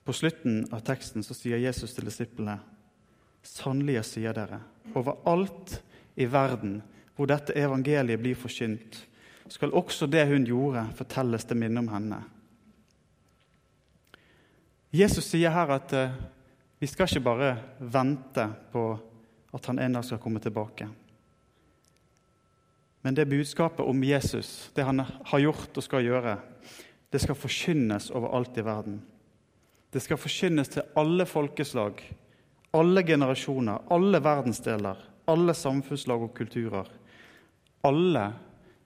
På 0.08 0.14
slutten 0.14 0.62
av 0.72 0.86
teksten 0.88 1.24
så 1.24 1.36
sier 1.36 1.60
Jesus 1.60 1.92
til 1.92 2.06
disiplene.: 2.08 2.62
Sannelig, 3.44 4.06
sier 4.08 4.32
dere, 4.32 4.62
overalt 4.96 5.82
i 6.16 6.24
verden 6.32 6.78
hvor 7.18 7.28
dette 7.28 7.56
evangeliet 7.60 8.22
blir 8.22 8.38
forkynt, 8.40 9.02
skal 9.52 9.74
også 9.76 10.08
det 10.08 10.24
hun 10.30 10.46
gjorde, 10.48 10.86
fortelles 10.96 11.44
til 11.44 11.60
minne 11.60 11.84
om 11.84 11.90
henne. 11.92 12.22
Jesus 14.96 15.28
sier 15.28 15.52
her 15.52 15.76
at 15.76 15.98
eh, 15.98 16.16
vi 16.80 16.88
skal 16.88 17.12
ikke 17.12 17.26
bare 17.28 17.52
vente 17.80 18.48
på 18.72 18.86
at 19.60 19.68
han 19.68 19.84
en 19.84 20.00
dag 20.00 20.08
skal 20.08 20.24
komme 20.24 20.40
tilbake. 20.40 20.88
Men 23.04 23.16
det 23.16 23.28
budskapet 23.28 23.84
om 23.84 24.08
Jesus, 24.08 24.72
det 24.72 24.88
han 24.88 25.04
har 25.04 25.44
gjort 25.44 25.76
og 25.76 25.84
skal 25.84 26.08
gjøre, 26.08 26.40
det 27.12 27.26
skal 27.28 27.36
forkynnes 27.36 28.12
overalt 28.16 28.56
i 28.56 28.68
verden. 28.72 29.00
Det 29.92 30.04
skal 30.04 30.20
forkynnes 30.20 30.72
til 30.74 30.88
alle 31.00 31.26
folkeslag, 31.26 32.02
alle 32.76 33.04
generasjoner, 33.08 33.88
alle 33.94 34.20
verdensdeler, 34.24 35.00
alle 35.28 35.54
samfunnslag 35.56 36.26
og 36.28 36.34
kulturer. 36.36 36.90
Alle 37.88 38.26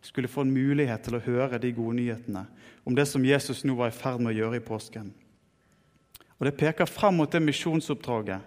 skulle 0.02 0.30
få 0.30 0.46
en 0.46 0.54
mulighet 0.54 1.06
til 1.06 1.18
å 1.18 1.24
høre 1.26 1.60
de 1.62 1.74
gode 1.74 1.98
nyhetene 2.00 2.46
om 2.84 2.96
det 2.98 3.06
som 3.10 3.26
Jesus 3.26 3.64
nå 3.66 3.76
var 3.78 3.92
i 3.92 3.96
ferd 3.96 4.22
med 4.22 4.34
å 4.34 4.38
gjøre 4.40 4.62
i 4.62 4.66
påsken. 4.66 5.12
Og 6.40 6.46
Det 6.46 6.58
peker 6.58 6.90
frem 6.90 7.20
mot 7.22 7.32
det 7.32 7.42
misjonsoppdraget 7.44 8.42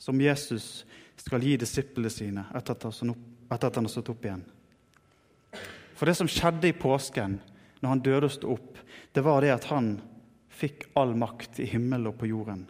som 0.00 0.20
Jesus 0.20 0.84
skal 1.16 1.44
gi 1.44 1.56
disiplene 1.60 2.10
sine 2.12 2.44
etter 2.56 2.76
at 2.76 3.76
han 3.76 3.86
har 3.86 3.92
stått 3.92 4.12
opp 4.12 4.24
igjen. 4.24 4.44
For 5.96 6.08
det 6.08 6.16
som 6.16 6.28
skjedde 6.28 6.68
i 6.68 6.76
påsken, 6.76 7.38
når 7.80 7.88
han 7.94 8.02
døde 8.04 8.28
og 8.28 8.32
sto 8.32 8.52
opp, 8.54 8.78
det 9.12 9.24
var 9.24 9.40
det 9.44 9.52
at 9.52 9.68
han 9.72 9.94
fikk 10.60 10.90
all 10.98 11.14
makt 11.18 11.60
i 11.62 11.68
himmelen 11.70 12.10
og 12.10 12.18
på 12.20 12.28
jorden. 12.30 12.66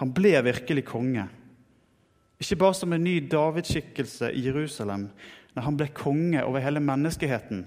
Han 0.00 0.12
ble 0.12 0.34
virkelig 0.44 0.84
konge. 0.90 1.24
Ikke 2.36 2.58
bare 2.60 2.76
som 2.76 2.92
en 2.92 3.04
ny 3.04 3.16
Davidskikkelse 3.32 4.28
i 4.36 4.44
Jerusalem, 4.44 5.08
men 5.54 5.64
han 5.64 5.78
ble 5.78 5.88
konge 5.96 6.42
over 6.44 6.60
hele 6.60 6.82
menneskeheten 6.84 7.64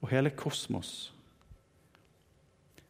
og 0.00 0.08
hele 0.08 0.32
kosmos. 0.32 1.10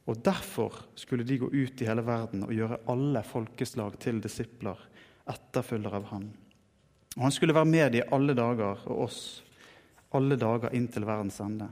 Og 0.06 0.20
Derfor 0.22 0.84
skulle 0.94 1.26
de 1.26 1.38
gå 1.38 1.48
ut 1.50 1.82
i 1.82 1.88
hele 1.88 2.04
verden 2.06 2.44
og 2.46 2.54
gjøre 2.54 2.78
alle 2.92 3.24
folkeslag 3.26 3.96
til 4.02 4.20
disipler, 4.22 4.78
etterfølgere 5.26 5.98
av 5.98 6.06
han. 6.12 6.28
Og 7.16 7.22
Han 7.26 7.34
skulle 7.34 7.56
være 7.56 7.72
med 7.72 7.92
de 7.92 8.04
alle 8.14 8.36
dager, 8.38 8.86
og 8.86 9.02
oss 9.08 9.20
alle 10.14 10.38
dager 10.38 10.74
inntil 10.76 11.06
verdens 11.08 11.40
ende. 11.42 11.66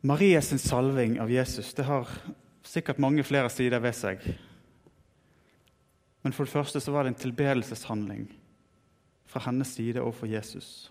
Maries 0.00 0.62
salving 0.62 1.20
av 1.20 1.30
Jesus 1.30 1.74
det 1.74 1.86
har 1.88 2.10
sikkert 2.62 3.00
mange 3.02 3.24
flere 3.26 3.50
sider 3.50 3.82
ved 3.82 3.96
seg. 3.96 4.22
Men 6.22 6.34
for 6.34 6.46
det 6.46 6.54
første 6.54 6.82
så 6.82 6.92
var 6.94 7.04
det 7.04 7.14
en 7.14 7.22
tilbedelseshandling 7.24 8.28
fra 9.28 9.42
hennes 9.48 9.72
side 9.74 10.02
overfor 10.02 10.30
Jesus. 10.30 10.90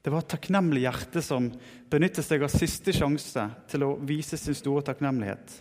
Det 0.00 0.12
var 0.12 0.22
et 0.22 0.30
takknemlig 0.32 0.84
hjerte 0.86 1.22
som 1.24 1.50
benyttet 1.92 2.24
seg 2.24 2.44
av 2.44 2.54
siste 2.54 2.94
sjanse 2.96 3.44
til 3.68 3.84
å 3.84 3.96
vise 4.06 4.38
sin 4.40 4.56
store 4.56 4.84
takknemlighet. 4.86 5.58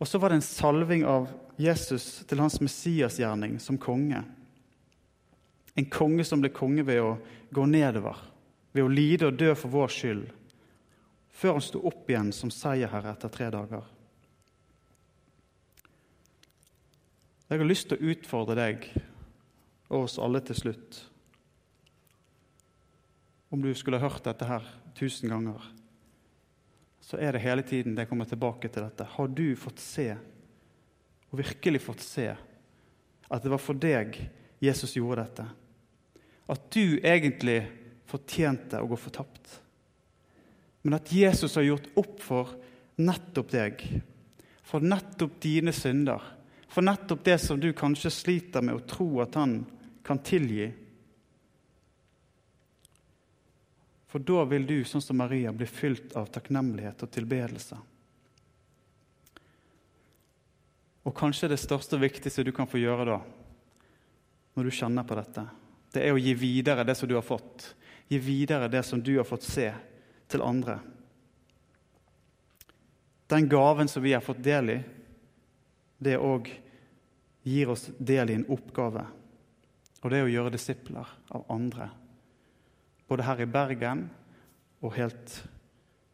Og 0.00 0.08
så 0.08 0.18
var 0.18 0.32
det 0.32 0.40
en 0.40 0.48
salving 0.48 1.04
av 1.06 1.28
Jesus 1.60 2.24
til 2.26 2.40
hans 2.40 2.56
messiasgjerning 2.64 3.58
som 3.62 3.78
konge. 3.78 4.24
En 5.76 5.86
konge 5.92 6.24
som 6.26 6.40
ble 6.42 6.50
konge 6.56 6.82
ved 6.88 7.04
å 7.04 7.14
gå 7.54 7.66
nedover, 7.68 8.16
ved 8.72 8.86
å 8.86 8.92
lide 8.92 9.28
og 9.28 9.38
dø 9.38 9.52
for 9.54 9.76
vår 9.76 9.92
skyld, 9.94 10.26
før 11.40 11.56
han 11.56 11.64
sto 11.64 11.80
opp 11.88 12.10
igjen 12.10 12.32
som 12.36 12.52
seierherre 12.52 13.14
etter 13.14 13.32
tre 13.32 13.48
dager. 13.52 13.86
Jeg 17.50 17.58
har 17.58 17.66
lyst 17.66 17.88
til 17.90 17.98
å 17.98 18.12
utfordre 18.12 18.58
deg 18.58 18.84
og 19.90 20.04
oss 20.04 20.18
alle 20.22 20.42
til 20.46 20.58
slutt. 20.58 21.00
Om 23.50 23.64
du 23.64 23.72
skulle 23.74 23.98
hørt 23.98 24.22
dette 24.28 24.46
her 24.46 24.66
tusen 24.94 25.32
ganger, 25.32 25.64
så 27.02 27.18
er 27.18 27.34
det 27.34 27.42
hele 27.42 27.64
tiden 27.66 27.96
det 27.96 28.06
kommer 28.06 28.28
tilbake 28.28 28.68
til 28.70 28.84
dette. 28.84 29.08
Har 29.16 29.32
du 29.32 29.48
fått 29.58 29.82
se, 29.82 30.12
og 31.32 31.40
virkelig 31.40 31.82
fått 31.82 32.04
se, 32.04 32.28
at 33.30 33.42
det 33.42 33.50
var 33.50 33.62
for 33.62 33.78
deg 33.80 34.20
Jesus 34.62 34.94
gjorde 34.94 35.24
dette? 35.24 35.48
at 36.50 36.70
du 36.74 36.98
egentlig 36.98 37.62
fortjente 38.10 38.80
å 38.82 38.88
gå 38.90 38.98
fortapt. 38.98 39.60
Men 40.82 40.96
at 40.96 41.12
Jesus 41.12 41.54
har 41.54 41.66
gjort 41.66 41.88
opp 42.00 42.20
for 42.24 42.54
nettopp 43.00 43.50
deg, 43.52 43.82
for 44.64 44.84
nettopp 44.84 45.40
dine 45.42 45.72
synder, 45.76 46.22
for 46.70 46.86
nettopp 46.86 47.24
det 47.26 47.38
som 47.42 47.60
du 47.60 47.72
kanskje 47.76 48.12
sliter 48.14 48.64
med 48.64 48.78
å 48.78 48.86
tro 48.88 49.08
at 49.24 49.36
han 49.36 49.58
kan 50.06 50.20
tilgi. 50.24 50.70
For 54.10 54.22
da 54.26 54.44
vil 54.50 54.66
du, 54.66 54.78
sånn 54.84 55.04
som 55.04 55.20
Maria, 55.20 55.52
bli 55.52 55.66
fylt 55.70 56.16
av 56.18 56.30
takknemlighet 56.34 57.04
og 57.04 57.12
tilbedelse. 57.14 57.78
Og 61.06 61.14
kanskje 61.16 61.50
det 61.52 61.60
største 61.60 61.98
og 61.98 62.04
viktigste 62.04 62.44
du 62.46 62.52
kan 62.54 62.68
få 62.70 62.80
gjøre 62.80 63.06
da, 63.08 63.20
når 64.54 64.66
du 64.66 64.74
kjenner 64.74 65.06
på 65.06 65.16
dette, 65.18 65.44
det 65.94 66.02
er 66.06 66.14
å 66.14 66.20
gi 66.20 66.34
videre 66.38 66.84
det 66.86 66.94
som 66.98 67.08
du 67.10 67.16
har 67.16 67.26
fått. 67.26 67.72
Gi 68.10 68.18
videre 68.22 68.68
det 68.70 68.82
som 68.86 69.02
du 69.02 69.16
har 69.16 69.26
fått 69.26 69.46
se, 69.46 69.70
til 70.30 70.44
andre. 70.46 70.78
Den 73.30 73.48
gaven 73.50 73.88
som 73.88 74.02
vi 74.02 74.14
har 74.14 74.24
fått 74.24 74.42
del 74.42 74.72
i, 74.74 74.78
det 75.98 76.16
òg 76.18 76.48
gir 77.46 77.70
oss 77.70 77.88
del 77.98 78.30
i 78.30 78.38
en 78.38 78.48
oppgave. 78.50 79.04
Og 80.00 80.10
det 80.10 80.20
er 80.20 80.26
å 80.26 80.32
gjøre 80.32 80.54
disipler 80.54 81.12
av 81.36 81.46
andre. 81.52 81.90
Både 83.10 83.26
her 83.26 83.42
i 83.44 83.50
Bergen 83.50 84.06
og 84.80 84.96
helt 84.96 85.36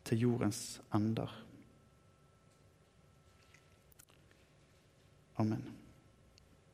til 0.06 0.26
jordens 0.26 0.80
ender. 0.94 1.30
Amen. 5.36 5.75